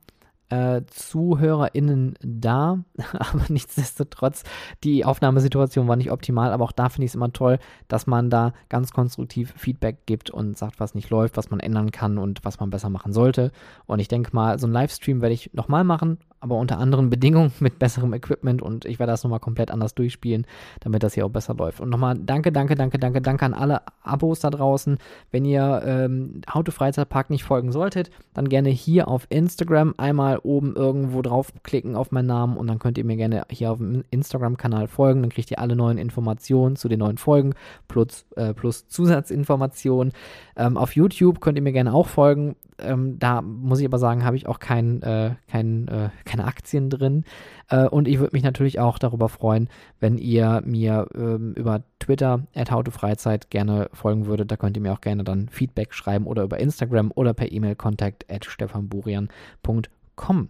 [0.53, 2.85] äh, ZuhörerInnen da,
[3.19, 4.45] aber nichtsdestotrotz,
[4.85, 8.29] die Aufnahmesituation war nicht optimal, aber auch da finde ich es immer toll, dass man
[8.29, 12.45] da ganz konstruktiv Feedback gibt und sagt, was nicht läuft, was man ändern kann und
[12.45, 13.51] was man besser machen sollte.
[13.87, 17.53] Und ich denke mal, so ein Livestream werde ich nochmal machen, aber unter anderen Bedingungen
[17.61, 20.47] mit besserem Equipment und ich werde das nochmal komplett anders durchspielen,
[20.81, 21.81] damit das hier auch besser läuft.
[21.81, 24.99] Und nochmal danke, danke, danke, danke, danke an alle Abos da draußen.
[25.31, 30.75] Wenn ihr ähm, Auto Freizeitpark nicht folgen solltet, dann gerne hier auf Instagram einmal oben
[30.75, 34.89] irgendwo draufklicken auf meinen Namen und dann könnt ihr mir gerne hier auf dem Instagram-Kanal
[34.89, 35.23] folgen.
[35.23, 37.55] Dann kriegt ihr alle neuen Informationen zu den neuen Folgen
[37.87, 40.13] plus, äh, plus Zusatzinformationen.
[40.57, 42.57] Ähm, auf YouTube könnt ihr mir gerne auch folgen.
[42.79, 46.91] Ähm, da muss ich aber sagen, habe ich auch kein, äh, kein, äh, keine Aktien
[46.91, 47.25] drin.
[47.69, 49.69] Äh, und ich würde mich natürlich auch darüber freuen,
[50.01, 52.47] wenn ihr mir ähm, über Twitter,
[52.91, 54.51] Freizeit gerne folgen würdet.
[54.51, 57.77] Da könnt ihr mir auch gerne dann Feedback schreiben oder über Instagram oder per E-Mail
[57.77, 60.49] kontakt at stefanburian.com.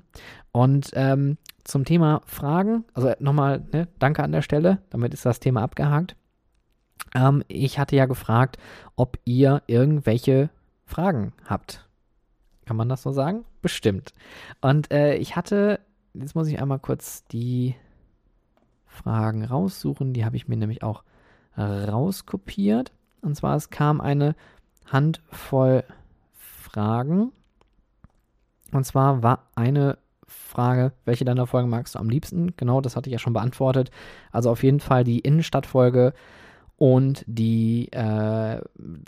[0.52, 5.40] Und ähm, zum Thema Fragen, also nochmal, ne, danke an der Stelle, damit ist das
[5.40, 6.16] Thema abgehakt.
[7.14, 8.58] Ähm, ich hatte ja gefragt,
[8.96, 10.50] ob ihr irgendwelche
[10.84, 11.86] Fragen habt.
[12.66, 13.44] Kann man das so sagen?
[13.60, 14.12] Bestimmt.
[14.60, 15.80] Und äh, ich hatte,
[16.14, 17.74] jetzt muss ich einmal kurz die
[18.86, 20.12] Fragen raussuchen.
[20.12, 21.02] Die habe ich mir nämlich auch
[21.58, 22.92] rauskopiert.
[23.20, 24.34] Und zwar, es kam eine
[24.86, 25.84] Handvoll
[26.34, 27.32] Fragen.
[28.72, 32.54] Und zwar war eine Frage, welche deiner Folgen magst du am liebsten?
[32.56, 33.90] Genau, das hatte ich ja schon beantwortet.
[34.30, 36.14] Also auf jeden Fall die Innenstadtfolge
[36.82, 38.60] und die äh,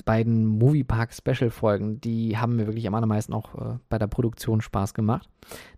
[0.05, 5.29] beiden Moviepark-Special-Folgen, die haben mir wirklich am allermeisten auch äh, bei der Produktion Spaß gemacht.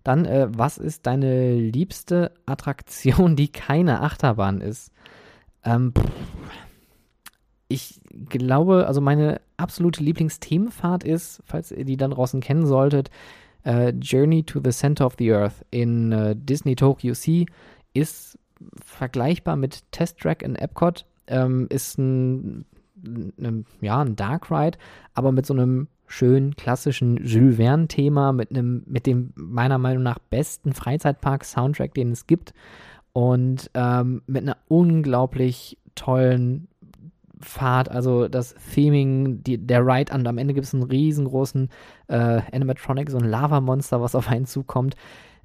[0.05, 4.93] Dann, äh, was ist deine liebste Attraktion, die keine Achterbahn ist?
[5.65, 5.95] Ähm,
[7.67, 13.09] ich glaube, also meine absolute Lieblingsthemenfahrt ist, falls ihr die dann draußen kennen solltet,
[13.65, 17.47] äh, Journey to the Center of the Earth in äh, Disney Tokyo Sea
[17.95, 18.39] ist
[18.85, 22.65] vergleichbar mit Test Track in Epcot ähm, ist ein,
[23.05, 24.79] ein, ja, ein Dark Ride,
[25.15, 30.73] aber mit so einem schönen klassischen Jules Verne-Thema, mit mit dem meiner Meinung nach besten
[30.73, 32.55] Freizeitpark-Soundtrack, den es gibt.
[33.13, 36.69] Und ähm, mit einer unglaublich tollen
[37.41, 41.69] Fahrt, also das Theming, die, der Ride und am Ende gibt es einen riesengroßen
[42.09, 44.97] äh, Animatronic, so ein Lava-Monster, was auf einen zukommt.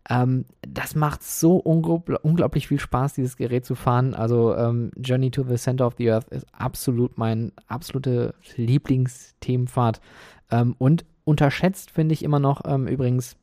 [0.10, 4.14] Ähm, das macht so unglaublich, viel Spaß, dieses Gerät zu fahren.
[4.14, 10.02] Also ähm, Journey to the Center of the Earth ist absolut mein absolute Lieblingsthemenfahrt.
[10.49, 13.38] Ähm, und unterschätzt finde ich immer noch ähm, übrigens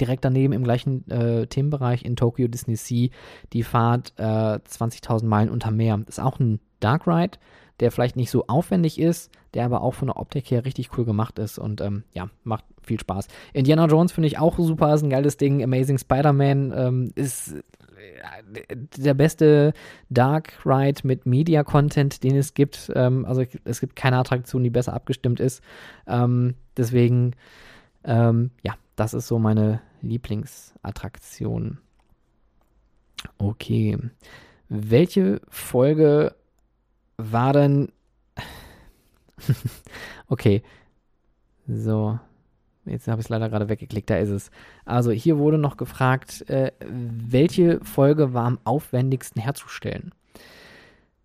[0.00, 3.08] direkt daneben im gleichen äh, Themenbereich in Tokyo Disney Sea
[3.52, 6.02] die Fahrt äh, 20.000 Meilen unter Meer.
[6.06, 7.38] Ist auch ein Dark Ride
[7.80, 11.04] der vielleicht nicht so aufwendig ist, der aber auch von der Optik her richtig cool
[11.04, 13.28] gemacht ist und ähm, ja, macht viel Spaß.
[13.52, 15.62] Indiana Jones finde ich auch super, ist ein geiles Ding.
[15.62, 19.72] Amazing Spider-Man ähm, ist äh, der beste
[20.08, 22.90] Dark Ride mit Media-Content, den es gibt.
[22.94, 25.62] Ähm, also es gibt keine Attraktion, die besser abgestimmt ist.
[26.06, 27.32] Ähm, deswegen,
[28.04, 31.78] ähm, ja, das ist so meine Lieblingsattraktion.
[33.38, 33.98] Okay.
[34.68, 36.34] Welche Folge
[37.18, 37.88] war dann.
[40.28, 40.62] okay.
[41.66, 42.18] So.
[42.84, 44.50] Jetzt habe ich es leider gerade weggeklickt, da ist es.
[44.84, 50.12] Also hier wurde noch gefragt, äh, welche Folge war am aufwendigsten herzustellen?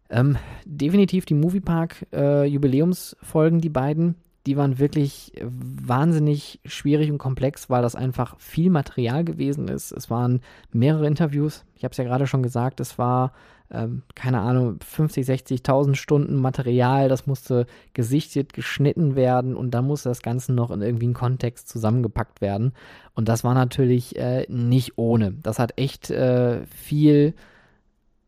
[0.09, 4.15] Ähm, definitiv die Moviepark äh, Jubiläumsfolgen, die beiden
[4.45, 9.91] die waren wirklich wahnsinnig schwierig und komplex, weil das einfach viel Material gewesen ist.
[9.91, 11.63] Es waren mehrere Interviews.
[11.75, 13.33] Ich habe es ja gerade schon gesagt, es war,
[13.71, 17.09] ähm, keine Ahnung, 50, 60.000 Stunden Material.
[17.09, 21.69] Das musste gesichtet, geschnitten werden und dann musste das Ganze noch in irgendwie einen Kontext
[21.69, 22.73] zusammengepackt werden.
[23.13, 25.33] Und das war natürlich äh, nicht ohne.
[25.41, 27.33] Das hat echt äh, viel,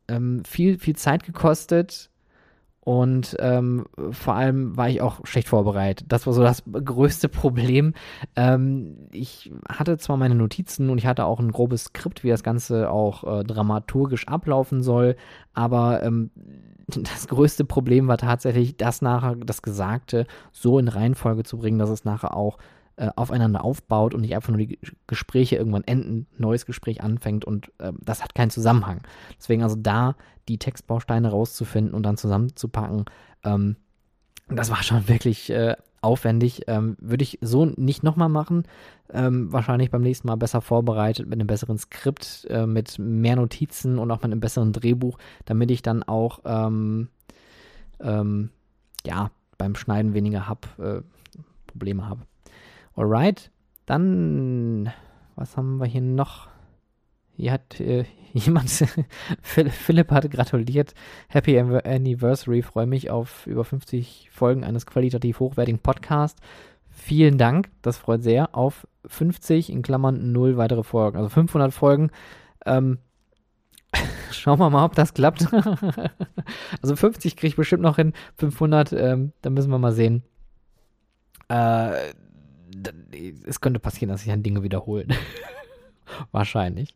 [0.08, 2.10] ähm, viel, viel Zeit gekostet
[2.86, 6.08] und ähm, vor allem war ich auch schlecht vorbereitet.
[6.10, 7.94] Das war so das größte Problem.
[8.36, 12.44] Ähm, ich hatte zwar meine Notizen und ich hatte auch ein grobes Skript, wie das
[12.44, 15.16] Ganze auch äh, dramaturgisch ablaufen soll,
[15.54, 16.32] aber ähm,
[16.88, 21.90] das größte Problem war tatsächlich, das nachher, das Gesagte so in Reihenfolge zu bringen, dass
[21.90, 22.58] es nachher auch
[22.96, 27.72] äh, aufeinander aufbaut und nicht einfach nur die Gespräche irgendwann enden, neues Gespräch anfängt und
[27.80, 29.02] äh, das hat keinen Zusammenhang.
[29.38, 30.16] Deswegen also da
[30.48, 33.06] die Textbausteine rauszufinden und dann zusammenzupacken,
[33.44, 33.78] ähm,
[34.48, 36.64] das war schon wirklich äh, aufwendig.
[36.68, 38.64] Ähm, Würde ich so nicht nochmal machen.
[39.12, 43.98] Ähm, wahrscheinlich beim nächsten Mal besser vorbereitet, mit einem besseren Skript, äh, mit mehr Notizen
[43.98, 47.10] und auch mit einem besseren Drehbuch, damit ich dann auch ähm,
[48.00, 48.50] ähm
[49.06, 51.02] ja, beim Schneiden weniger hab, äh,
[51.68, 52.22] Probleme habe.
[52.96, 53.50] Alright,
[53.88, 54.94] dann,
[55.36, 56.48] was haben wir hier noch?
[57.36, 58.70] Hier hat äh, jemand,
[59.42, 60.94] Philipp hat gratuliert.
[61.28, 66.40] Happy Anniversary, freue mich auf über 50 Folgen eines qualitativ hochwertigen Podcasts.
[66.92, 72.12] Vielen Dank, das freut sehr, auf 50 in Klammern 0 weitere Folgen, also 500 Folgen.
[72.68, 73.00] Ähm,
[74.32, 75.48] schauen wir mal, ob das klappt.
[76.82, 80.22] also 50 kriege ich bestimmt noch hin, 500, ähm, da müssen wir mal sehen.
[81.50, 82.14] Äh,
[83.46, 85.14] es könnte passieren, dass sich an Dinge wiederholen.
[86.32, 86.96] Wahrscheinlich.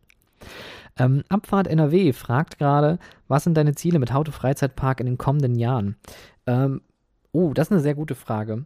[0.97, 5.55] Ähm, Abfahrt NRW fragt gerade, was sind deine Ziele mit Haute Freizeitpark in den kommenden
[5.55, 5.95] Jahren?
[6.45, 6.81] Ähm,
[7.31, 8.65] oh, das ist eine sehr gute Frage.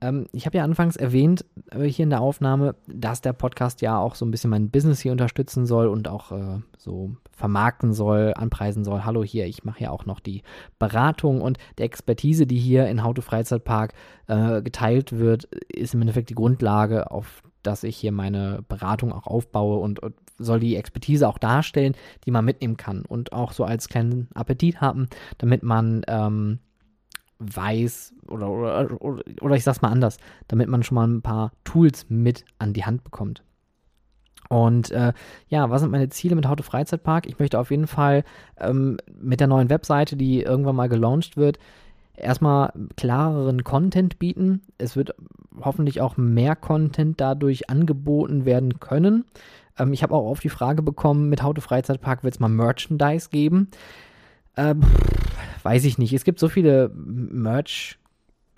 [0.00, 3.98] Ähm, ich habe ja anfangs erwähnt äh, hier in der Aufnahme, dass der Podcast ja
[3.98, 8.32] auch so ein bisschen mein Business hier unterstützen soll und auch äh, so vermarkten soll,
[8.36, 9.04] anpreisen soll.
[9.04, 10.42] Hallo hier, ich mache ja auch noch die
[10.78, 13.92] Beratung und die Expertise, die hier in Haute Freizeitpark
[14.26, 19.26] äh, geteilt wird, ist im Endeffekt die Grundlage, auf dass ich hier meine Beratung auch
[19.26, 23.64] aufbaue und, und, soll die Expertise auch darstellen, die man mitnehmen kann und auch so
[23.64, 25.08] als kleinen Appetit haben,
[25.38, 26.60] damit man ähm,
[27.38, 30.18] weiß oder, oder, oder, oder ich sag's mal anders,
[30.48, 33.42] damit man schon mal ein paar Tools mit an die Hand bekommt.
[34.48, 35.12] Und äh,
[35.48, 37.26] ja, was sind meine Ziele mit Haute Freizeitpark?
[37.26, 38.24] Ich möchte auf jeden Fall
[38.58, 41.58] ähm, mit der neuen Webseite, die irgendwann mal gelauncht wird,
[42.16, 44.62] erstmal klareren Content bieten.
[44.78, 45.14] Es wird
[45.60, 49.24] hoffentlich auch mehr Content dadurch angeboten werden können.
[49.78, 53.28] Ähm, ich habe auch auf die Frage bekommen, mit Haute Freizeitpark wird es mal Merchandise
[53.30, 53.68] geben.
[54.56, 54.80] Ähm,
[55.64, 56.12] weiß ich nicht.
[56.12, 57.98] Es gibt so viele Merch-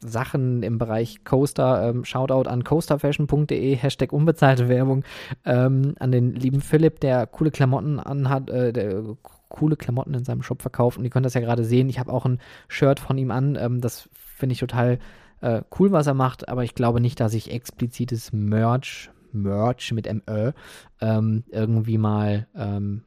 [0.03, 1.89] Sachen im Bereich Coaster.
[1.91, 5.05] Ähm, Shoutout an coasterfashion.de, Hashtag unbezahlte Werbung.
[5.45, 9.03] Ähm, an den lieben Philipp, der coole Klamotten anhat, äh, der
[9.49, 10.99] coole Klamotten in seinem Shop verkauft.
[10.99, 11.89] Und ihr könnt das ja gerade sehen.
[11.89, 12.39] Ich habe auch ein
[12.69, 13.57] Shirt von ihm an.
[13.57, 14.99] Ähm, das finde ich total
[15.41, 16.49] äh, cool, was er macht.
[16.49, 20.53] Aber ich glaube nicht, dass ich explizites Merch, Merch mit MÖ,
[21.01, 23.03] ähm, irgendwie mal ähm,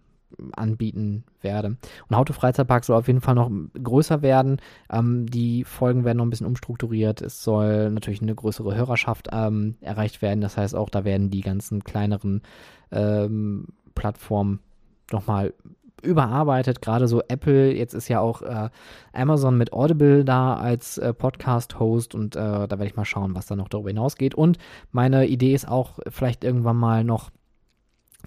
[0.56, 1.78] anbieten werde.
[2.10, 4.58] Und Auto Freizeitpark soll auf jeden Fall noch größer werden.
[4.92, 7.22] Ähm, die Folgen werden noch ein bisschen umstrukturiert.
[7.22, 10.42] Es soll natürlich eine größere Hörerschaft ähm, erreicht werden.
[10.42, 12.42] Das heißt auch, da werden die ganzen kleineren
[12.92, 14.60] ähm, Plattformen
[15.12, 15.54] nochmal
[16.04, 16.82] überarbeitet.
[16.82, 18.70] Gerade so Apple, jetzt ist ja auch äh,
[19.14, 23.46] Amazon mit Audible da als äh, Podcast-Host und äh, da werde ich mal schauen, was
[23.46, 24.36] da noch darüber hinausgeht.
[24.36, 24.58] Und
[24.92, 27.32] meine Idee ist auch, vielleicht irgendwann mal noch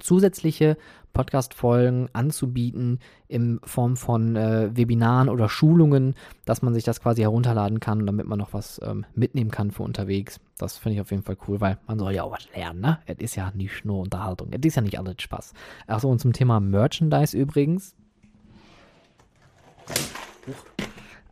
[0.01, 0.77] zusätzliche
[1.13, 7.81] Podcast-Folgen anzubieten in Form von äh, Webinaren oder Schulungen, dass man sich das quasi herunterladen
[7.81, 10.39] kann, damit man noch was ähm, mitnehmen kann für unterwegs.
[10.59, 12.99] Das finde ich auf jeden Fall cool, weil man soll ja auch was lernen, ne?
[13.07, 15.55] Es ist ja nicht nur Unterhaltung, es ist ja nicht alles Spaß.
[15.87, 17.95] Achso, und zum Thema Merchandise übrigens.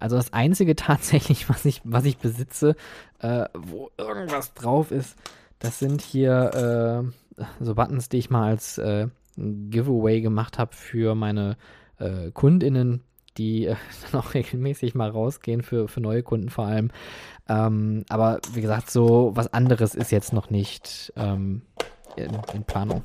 [0.01, 2.75] Also das einzige tatsächlich, was ich, was ich besitze,
[3.21, 5.17] äh, wo irgendwas drauf ist,
[5.59, 7.24] das sind hier äh,
[7.61, 11.57] so Buttons, die ich mal als äh, Giveaway gemacht habe für meine
[11.99, 13.03] äh, KundInnen,
[13.37, 13.77] die äh,
[14.13, 16.91] dann auch regelmäßig mal rausgehen, für, für neue Kunden vor allem.
[17.49, 21.63] Ähm, aber wie gesagt, so was anderes ist jetzt noch nicht ähm,
[22.17, 23.03] in, in Planung.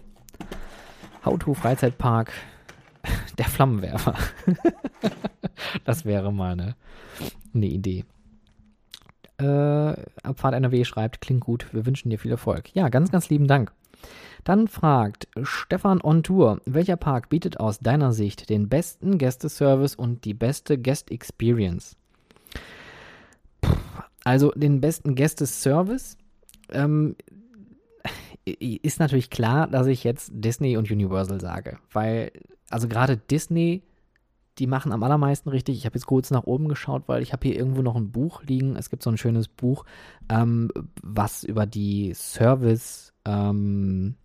[1.25, 2.32] How-to Freizeitpark,
[3.38, 4.15] der Flammenwerfer.
[5.86, 6.75] das wäre mal eine,
[7.53, 8.05] eine Idee.
[9.38, 12.73] Äh, Abfahrt NRW schreibt, klingt gut, wir wünschen dir viel Erfolg.
[12.75, 13.71] Ja, ganz, ganz lieben Dank.
[14.43, 20.25] Dann fragt Stefan on Tour, welcher Park bietet aus deiner Sicht den besten Gästeservice und
[20.25, 21.97] die beste Guest Experience?
[24.23, 26.17] Also den besten Gästeservice
[26.71, 27.15] ähm,
[28.45, 32.31] ist natürlich klar, dass ich jetzt Disney und Universal sage, weil
[32.69, 33.83] also gerade Disney
[34.59, 35.77] die machen am allermeisten richtig.
[35.77, 38.43] Ich habe jetzt kurz nach oben geschaut, weil ich habe hier irgendwo noch ein Buch
[38.43, 38.75] liegen.
[38.75, 39.85] Es gibt so ein schönes Buch,
[40.29, 40.69] ähm,
[41.01, 44.15] was über die Service ähm,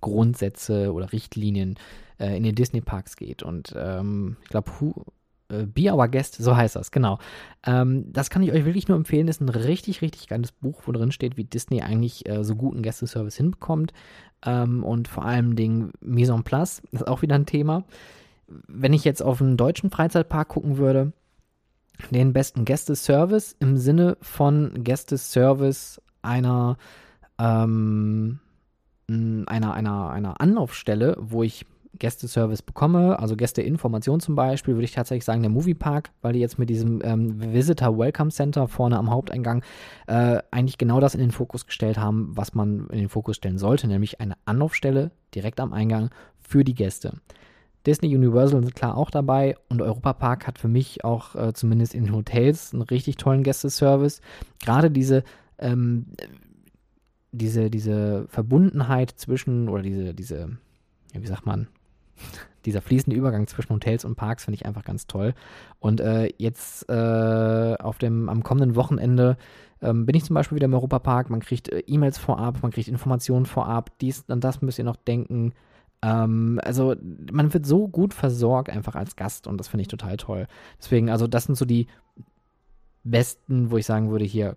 [0.00, 1.76] Grundsätze oder Richtlinien
[2.18, 3.42] äh, in den Disney-Parks geht.
[3.42, 4.70] Und ähm, ich glaube,
[5.48, 7.18] äh, Be Our Guest, so heißt das, genau.
[7.66, 9.28] Ähm, das kann ich euch wirklich nur empfehlen.
[9.28, 12.82] Ist ein richtig, richtig geiles Buch, wo drin steht, wie Disney eigentlich äh, so guten
[12.82, 13.92] Gästeservice hinbekommt.
[14.44, 17.84] Ähm, und vor allem den Mise en Place, das ist auch wieder ein Thema.
[18.46, 21.12] Wenn ich jetzt auf einen deutschen Freizeitpark gucken würde,
[22.10, 26.78] den besten Gästeservice im Sinne von Gästeservice einer
[27.38, 28.40] ähm,
[29.08, 31.64] einer, einer, einer Anlaufstelle, wo ich
[31.98, 36.58] Gästeservice bekomme, also Gästeinformation zum Beispiel, würde ich tatsächlich sagen, der Moviepark, weil die jetzt
[36.58, 39.62] mit diesem ähm, Visitor Welcome Center vorne am Haupteingang
[40.06, 43.58] äh, eigentlich genau das in den Fokus gestellt haben, was man in den Fokus stellen
[43.58, 46.10] sollte, nämlich eine Anlaufstelle direkt am Eingang
[46.40, 47.14] für die Gäste.
[47.86, 51.94] Disney Universal sind klar auch dabei und Europa Park hat für mich auch äh, zumindest
[51.94, 54.20] in Hotels einen richtig tollen Gästeservice.
[54.62, 55.24] Gerade diese
[55.58, 56.06] ähm,
[57.32, 60.58] diese, diese Verbundenheit zwischen, oder diese, diese,
[61.12, 61.68] wie sagt man,
[62.64, 65.34] dieser fließende Übergang zwischen Hotels und Parks finde ich einfach ganz toll.
[65.80, 69.36] Und äh, jetzt äh, auf dem, am kommenden Wochenende
[69.80, 71.30] ähm, bin ich zum Beispiel wieder im Europapark.
[71.30, 73.96] Man kriegt äh, E-Mails vorab, man kriegt Informationen vorab.
[74.00, 75.52] Dies, an das müsst ihr noch denken.
[76.02, 76.94] Ähm, also
[77.32, 80.46] man wird so gut versorgt einfach als Gast und das finde ich total toll.
[80.78, 81.86] Deswegen, also das sind so die
[83.04, 84.56] besten, wo ich sagen würde, hier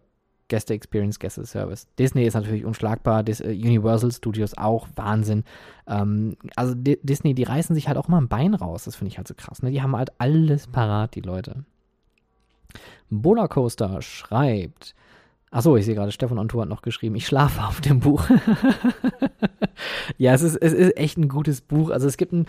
[0.52, 1.88] Gäste Experience, Gäste Service.
[1.98, 5.46] Disney ist natürlich unschlagbar, Dis äh, Universal Studios auch, Wahnsinn.
[5.88, 9.12] Ähm, also D Disney, die reißen sich halt auch immer ein Bein raus, das finde
[9.12, 9.64] ich halt so krass.
[9.64, 9.72] Ne?
[9.72, 11.64] Die haben halt alles parat, die Leute.
[13.10, 14.94] Bola Coaster schreibt,
[15.52, 18.26] Achso, ich sehe gerade, Stefan Onto hat noch geschrieben, ich schlafe auf dem Buch.
[20.18, 21.92] ja, es ist, es ist echt ein gutes Buch.
[21.92, 22.46] Also es gibt ein,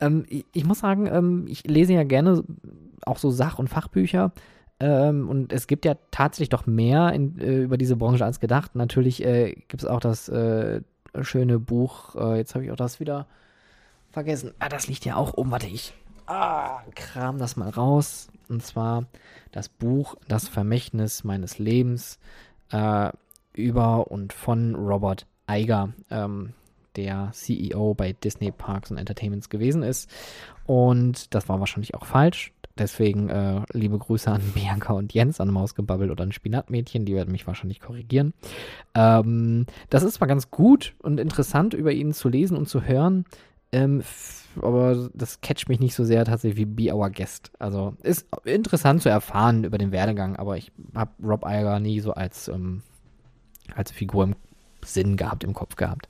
[0.00, 2.44] ähm, ich, ich, muss sagen, ähm, ich lese ja gerne
[3.04, 4.32] auch so Sach- und Fachbücher.
[4.78, 8.74] Ähm, und es gibt ja tatsächlich doch mehr in, äh, über diese Branche als gedacht.
[8.74, 10.82] Natürlich äh, gibt es auch das äh,
[11.22, 13.26] schöne Buch, äh, jetzt habe ich auch das wieder
[14.10, 14.52] vergessen.
[14.58, 15.50] Ah, das liegt ja auch oben.
[15.50, 15.94] Warte, ich
[16.26, 18.28] ah, kram das mal raus.
[18.48, 19.06] Und zwar
[19.50, 22.18] das Buch Das Vermächtnis meines Lebens
[22.70, 23.10] äh,
[23.54, 26.52] über und von Robert Eiger, ähm,
[26.96, 30.10] der CEO bei Disney Parks und Entertainments gewesen ist.
[30.64, 32.52] Und das war wahrscheinlich auch falsch.
[32.78, 37.32] Deswegen äh, liebe Grüße an Bianca und Jens, an Mausgebabbel oder an Spinatmädchen, die werden
[37.32, 38.34] mich wahrscheinlich korrigieren.
[38.94, 43.24] Ähm, das ist zwar ganz gut und interessant, über ihn zu lesen und zu hören,
[43.72, 44.02] ähm,
[44.62, 47.50] aber das catcht mich nicht so sehr tatsächlich wie Be Our Guest.
[47.58, 52.12] Also ist interessant zu erfahren über den Werdegang, aber ich habe Rob Iger nie so
[52.12, 52.82] als, ähm,
[53.74, 54.36] als Figur im
[54.84, 56.08] Sinn gehabt, im Kopf gehabt.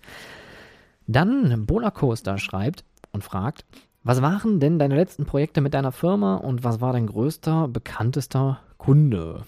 [1.07, 3.65] Dann Bola Coaster schreibt und fragt,
[4.07, 8.61] was waren denn deine letzten Projekte mit deiner Firma und was war dein größter, bekanntester
[8.79, 9.43] Kunde?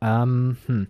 [0.00, 0.86] Ähm, hm.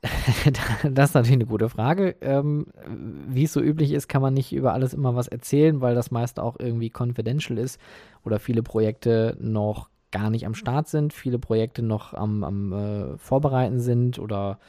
[0.84, 2.14] das ist natürlich eine gute Frage.
[2.20, 5.96] Ähm, wie es so üblich ist, kann man nicht über alles immer was erzählen, weil
[5.96, 7.80] das meiste auch irgendwie confidential ist
[8.24, 13.18] oder viele Projekte noch gar nicht am Start sind, viele Projekte noch am, am äh,
[13.18, 14.60] Vorbereiten sind oder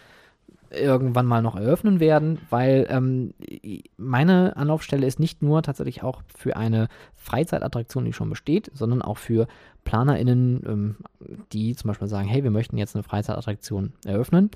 [0.72, 3.34] irgendwann mal noch eröffnen werden, weil ähm,
[3.97, 9.17] meine Anlaufstelle ist nicht nur tatsächlich auch für eine Freizeitattraktion, die schon besteht, sondern auch
[9.17, 9.47] für
[9.84, 10.95] PlanerInnen, ähm,
[11.51, 14.51] die zum Beispiel sagen, hey, wir möchten jetzt eine Freizeitattraktion eröffnen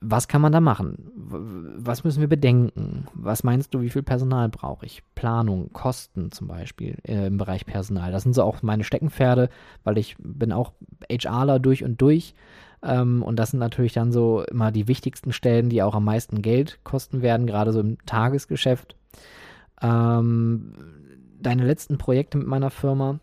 [0.00, 1.10] was kann man da machen?
[1.16, 3.06] Was müssen wir bedenken?
[3.14, 5.02] Was meinst du, wie viel Personal brauche ich?
[5.14, 8.12] Planung, Kosten zum Beispiel äh, im Bereich Personal.
[8.12, 9.48] Das sind so auch meine Steckenpferde,
[9.84, 10.72] weil ich bin auch
[11.10, 12.34] HRler durch und durch.
[12.82, 16.42] Ähm, und das sind natürlich dann so immer die wichtigsten Stellen, die auch am meisten
[16.42, 18.94] Geld kosten werden, gerade so im Tagesgeschäft.
[19.82, 20.72] Ähm,
[21.40, 23.18] deine letzten Projekte mit meiner Firma,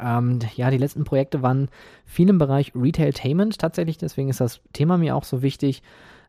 [0.00, 1.68] ähm, ja, die letzten Projekte waren
[2.04, 5.82] viel im Bereich Retailtainment tatsächlich, deswegen ist das Thema mir auch so wichtig,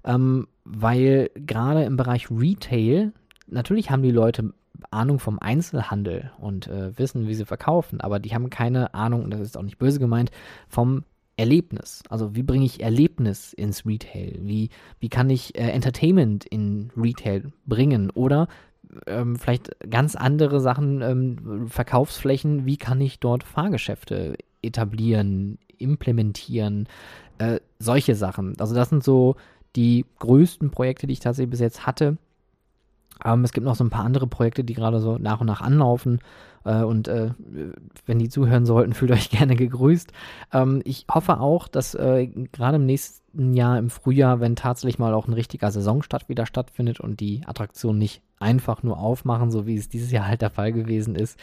[0.04, 3.12] ähm, weil gerade im Bereich Retail,
[3.48, 4.54] natürlich haben die Leute
[4.92, 9.32] Ahnung vom Einzelhandel und äh, wissen, wie sie verkaufen, aber die haben keine Ahnung, und
[9.32, 10.32] das ist auch nicht böse gemeint,
[10.68, 11.04] vom
[11.40, 12.04] Erlebnis.
[12.10, 14.40] Also wie bringe ich Erlebnis ins Retail?
[14.42, 18.10] Wie, wie kann ich äh, Entertainment in Retail bringen?
[18.10, 18.48] Oder
[19.08, 26.88] ähm, vielleicht ganz andere Sachen, ähm, Verkaufsflächen, wie kann ich dort Fahrgeschäfte etablieren, implementieren,
[27.38, 28.60] äh, solche Sachen.
[28.60, 29.36] Also das sind so
[29.76, 32.18] die größten Projekte, die ich tatsächlich bis jetzt hatte.
[33.24, 35.62] Ähm, es gibt noch so ein paar andere Projekte, die gerade so nach und nach
[35.62, 36.20] anlaufen.
[36.66, 37.32] Äh, und äh,
[38.06, 40.12] wenn die zuhören sollten, fühlt euch gerne gegrüßt.
[40.54, 45.14] Ähm, ich hoffe auch, dass äh, gerade im nächsten Jahr, im Frühjahr, wenn tatsächlich mal
[45.14, 49.76] auch ein richtiger Saisonstart wieder stattfindet und die Attraktion nicht einfach nur aufmachen, so wie
[49.76, 51.38] es dieses Jahr halt der Fall gewesen ist,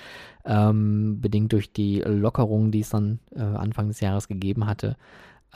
[0.45, 4.97] ähm, bedingt durch die Lockerungen, die es dann äh, Anfang des Jahres gegeben hatte,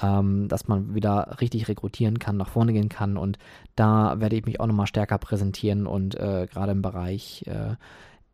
[0.03, 3.17] ähm, dass man wieder richtig rekrutieren kann, nach vorne gehen kann.
[3.17, 3.39] Und
[3.77, 7.75] da werde ich mich auch nochmal stärker präsentieren und äh, gerade im Bereich äh,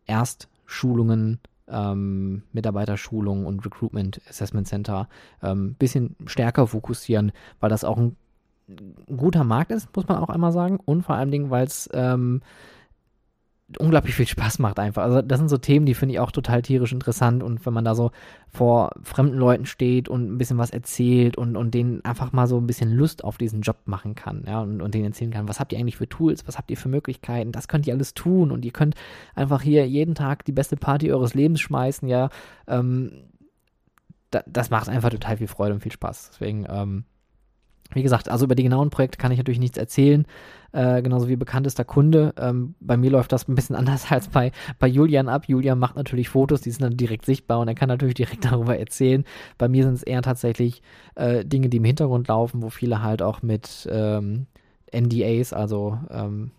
[0.06, 5.08] Erstschulungen, ähm, Mitarbeiterschulung und Recruitment Assessment Center
[5.40, 8.16] ein ähm, bisschen stärker fokussieren, weil das auch ein
[9.06, 10.78] guter Markt ist, muss man auch einmal sagen.
[10.84, 12.42] Und vor allen Dingen, weil es ähm,
[13.78, 15.02] unglaublich viel Spaß macht einfach.
[15.02, 17.42] Also das sind so Themen, die finde ich auch total tierisch interessant.
[17.42, 18.12] Und wenn man da so
[18.48, 22.58] vor fremden Leuten steht und ein bisschen was erzählt und, und denen einfach mal so
[22.58, 25.58] ein bisschen Lust auf diesen Job machen kann, ja, und, und denen erzählen kann, was
[25.58, 28.52] habt ihr eigentlich für Tools, was habt ihr für Möglichkeiten, das könnt ihr alles tun.
[28.52, 28.94] Und ihr könnt
[29.34, 32.30] einfach hier jeden Tag die beste Party eures Lebens schmeißen, ja,
[32.68, 33.24] ähm,
[34.30, 36.30] da, das macht einfach total viel Freude und viel Spaß.
[36.32, 37.04] Deswegen, ähm,
[37.92, 40.26] wie gesagt, also über die genauen Projekte kann ich natürlich nichts erzählen,
[40.72, 42.34] äh, genauso wie bekanntester Kunde.
[42.38, 45.44] Ähm, bei mir läuft das ein bisschen anders als bei, bei Julian ab.
[45.48, 48.78] Julian macht natürlich Fotos, die sind dann direkt sichtbar und er kann natürlich direkt darüber
[48.78, 49.24] erzählen.
[49.58, 50.82] Bei mir sind es eher tatsächlich
[51.14, 54.46] äh, Dinge, die im Hintergrund laufen, wo viele halt auch mit ähm,
[54.92, 56.50] NDAs, also ähm,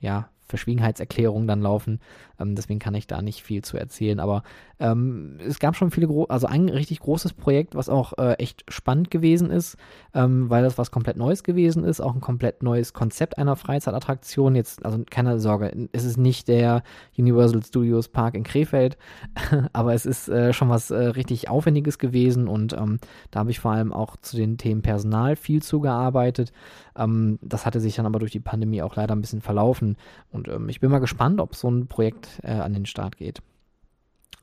[0.00, 2.00] ja, Verschwiegenheitserklärungen dann laufen.
[2.38, 4.20] Ähm, deswegen kann ich da nicht viel zu erzählen.
[4.20, 4.42] Aber
[4.80, 9.10] ähm, es gab schon viele, also ein richtig großes Projekt, was auch äh, echt spannend
[9.10, 9.76] gewesen ist,
[10.14, 14.56] ähm, weil das was komplett Neues gewesen ist, auch ein komplett neues Konzept einer Freizeitattraktion.
[14.56, 16.82] Jetzt, also keine Sorge, es ist nicht der
[17.16, 18.96] Universal Studios Park in Krefeld,
[19.72, 22.98] aber es ist äh, schon was äh, richtig Aufwendiges gewesen und ähm,
[23.30, 26.52] da habe ich vor allem auch zu den Themen Personal viel zugearbeitet.
[26.96, 29.96] Ähm, das hatte sich dann aber durch die Pandemie auch leider ein bisschen verlaufen
[30.30, 33.40] und ähm, ich bin mal gespannt, ob so ein Projekt äh, an den Start geht.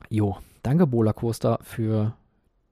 [0.08, 2.14] Jo, danke Bola Coaster für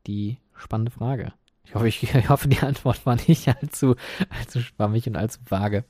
[0.06, 1.32] die spannende Frage.
[1.64, 3.94] Ich hoffe, ich, ich, hoffe, die Antwort war nicht allzu,
[4.28, 5.84] allzu schwammig und allzu vage.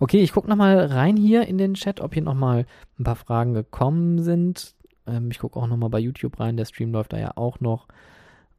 [0.00, 2.66] Okay, ich gucke nochmal rein hier in den Chat, ob hier nochmal
[2.98, 4.74] ein paar Fragen gekommen sind.
[5.06, 7.86] Ähm, ich gucke auch nochmal bei YouTube rein, der Stream läuft da ja auch noch.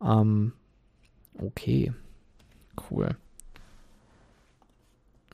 [0.01, 0.53] Ähm,
[1.37, 1.93] okay,
[2.89, 3.09] cool.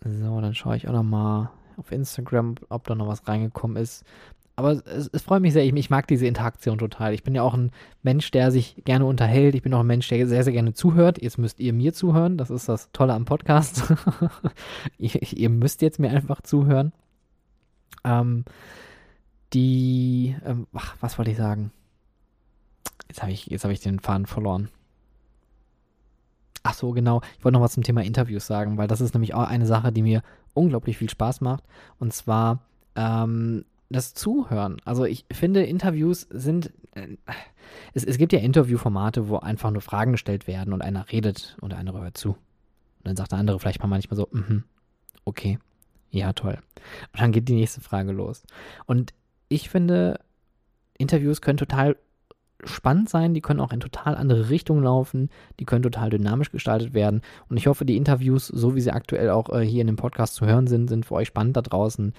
[0.04, 4.04] So, dann schaue ich auch nochmal auf Instagram, ob da noch was reingekommen ist
[4.62, 5.66] aber es, es, freut mich sehr.
[5.66, 7.14] Ich, ich, mag diese Interaktion total.
[7.14, 7.72] Ich bin ja auch ein
[8.04, 9.56] Mensch, der sich gerne unterhält.
[9.56, 11.22] Ich bin auch ein Mensch, der sehr, sehr gerne zuhört.
[11.22, 12.38] Jetzt müsst ihr mir zuhören.
[12.38, 13.92] Das ist das Tolle am Podcast.
[15.00, 16.94] ihr, ihr, müsst jetzt mir einfach zuhören.
[18.04, 18.46] Ähm,
[19.54, 21.72] die, ähm, ach, was wollte ich sagen?
[23.08, 24.70] Jetzt habe ich, hab ich den Faden verloren.
[26.62, 27.22] Ach so, genau.
[27.40, 29.92] Ich wollte noch was zum Thema Interviews sagen, weil das ist nämlich auch eine Sache,
[29.92, 30.22] die mir
[30.54, 31.64] unglaublich viel Spaß macht.
[31.98, 32.60] Und zwar
[32.96, 34.78] ähm, das Zuhören.
[34.86, 36.72] Also ich finde, Interviews sind.
[36.94, 37.18] Äh,
[37.94, 41.74] es, es gibt ja Interviewformate, wo einfach nur Fragen gestellt werden und einer redet und
[41.74, 42.30] einer hört zu.
[42.32, 42.38] Und
[43.08, 44.64] dann sagt der andere vielleicht mal manchmal so, mhm,
[45.26, 45.58] okay,
[46.12, 46.58] ja, toll.
[47.14, 48.44] Und dann geht die nächste Frage los.
[48.86, 49.14] Und
[49.48, 50.20] ich finde,
[50.98, 51.96] Interviews können total
[52.64, 56.94] spannend sein, die können auch in total andere Richtungen laufen, die können total dynamisch gestaltet
[56.94, 57.22] werden.
[57.50, 60.36] Und ich hoffe, die Interviews, so wie sie aktuell auch äh, hier in dem Podcast
[60.36, 62.14] zu hören sind, sind für euch spannend da draußen,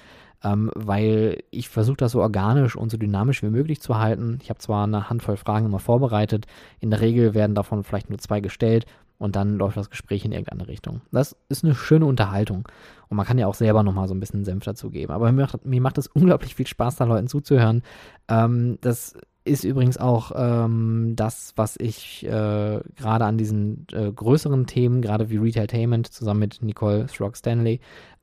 [0.45, 4.39] ähm, weil ich versuche das so organisch und so dynamisch wie möglich zu halten.
[4.43, 6.47] Ich habe zwar eine Handvoll Fragen immer vorbereitet,
[6.81, 8.87] in der Regel werden davon vielleicht nur zwei gestellt
[9.23, 11.01] und dann läuft das Gespräch in irgendeine Richtung.
[11.13, 12.69] Das ist eine schöne Unterhaltung.
[13.09, 15.13] Und man kann ja auch selber nochmal so ein bisschen Senf dazu geben.
[15.13, 17.83] Aber mir macht, mir es unglaublich viel Spaß, da Leuten zuzuhören.
[18.27, 19.15] Ähm, das
[19.45, 25.31] ist übrigens auch ähm, das, was ich äh, gerade an diesen äh, größeren Themen, gerade
[25.31, 27.81] wie Retailtainment, zusammen mit Nicole Throck Stanley,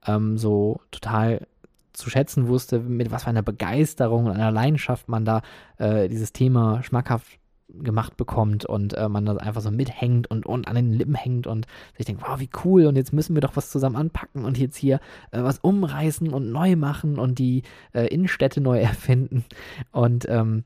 [0.08, 1.46] ähm, so total
[1.94, 5.42] zu schätzen wusste, mit was für einer Begeisterung und einer Leidenschaft man da
[5.78, 7.40] äh, dieses Thema schmackhaft
[7.72, 11.46] gemacht bekommt und äh, man da einfach so mithängt und, und an den Lippen hängt
[11.46, 14.58] und sich denkt, wow, wie cool und jetzt müssen wir doch was zusammen anpacken und
[14.58, 15.00] jetzt hier
[15.32, 17.64] äh, was umreißen und neu machen und die
[17.94, 19.46] äh, Innenstädte neu erfinden.
[19.92, 20.64] Und ähm,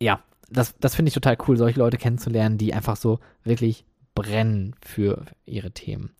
[0.00, 0.20] ja,
[0.50, 3.84] das, das finde ich total cool, solche Leute kennenzulernen, die einfach so wirklich
[4.14, 6.10] brennen für ihre Themen.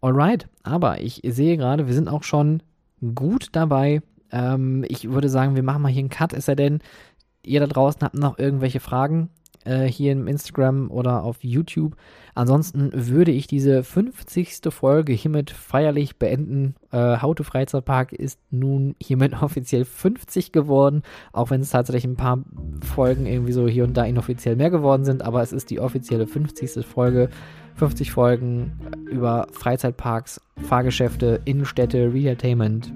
[0.00, 2.62] Alright, aber ich sehe gerade, wir sind auch schon
[3.14, 4.02] gut dabei.
[4.30, 6.80] Ähm, ich würde sagen, wir machen mal hier einen Cut, ist er denn,
[7.42, 9.30] ihr da draußen habt noch irgendwelche Fragen
[9.68, 11.94] äh, hier im Instagram oder auf YouTube.
[12.34, 14.60] Ansonsten würde ich diese 50.
[14.70, 16.74] Folge hiermit feierlich beenden.
[16.90, 21.02] Äh, to Freizeitpark ist nun hiermit offiziell 50 geworden,
[21.32, 22.38] auch wenn es tatsächlich ein paar
[22.94, 26.26] Folgen irgendwie so hier und da inoffiziell mehr geworden sind, aber es ist die offizielle
[26.26, 26.86] 50.
[26.86, 27.28] Folge.
[27.74, 28.72] 50 Folgen
[29.08, 32.92] über Freizeitparks, Fahrgeschäfte, Innenstädte, Retailtainment,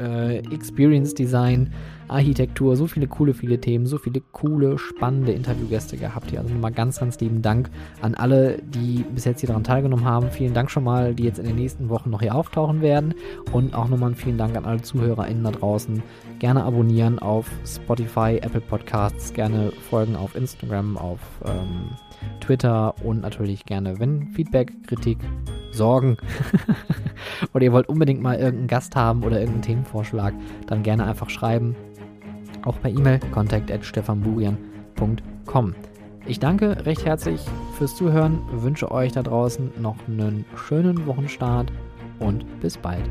[0.00, 1.72] äh, Experience Design,
[2.08, 6.40] Architektur, so viele coole, viele Themen, so viele coole, spannende Interviewgäste gehabt hier.
[6.40, 7.70] Also nochmal ganz, ganz lieben Dank
[8.02, 10.30] an alle, die bis jetzt hier daran teilgenommen haben.
[10.30, 13.14] Vielen Dank schon mal, die jetzt in den nächsten Wochen noch hier auftauchen werden.
[13.52, 16.02] Und auch nochmal vielen Dank an alle ZuhörerInnen da draußen.
[16.38, 21.90] Gerne abonnieren auf Spotify, Apple Podcasts, gerne folgen auf Instagram, auf ähm,
[22.40, 25.18] Twitter und natürlich gerne, wenn Feedback, Kritik,
[25.70, 26.16] Sorgen
[27.54, 30.34] oder ihr wollt unbedingt mal irgendeinen Gast haben oder irgendeinen Themenvorschlag,
[30.66, 31.76] dann gerne einfach schreiben.
[32.68, 35.74] Auch per E-Mail kontakt at stefanburian.com.
[36.26, 37.40] Ich danke recht herzlich
[37.78, 41.72] fürs Zuhören, wünsche euch da draußen noch einen schönen Wochenstart
[42.18, 43.08] und bis bald.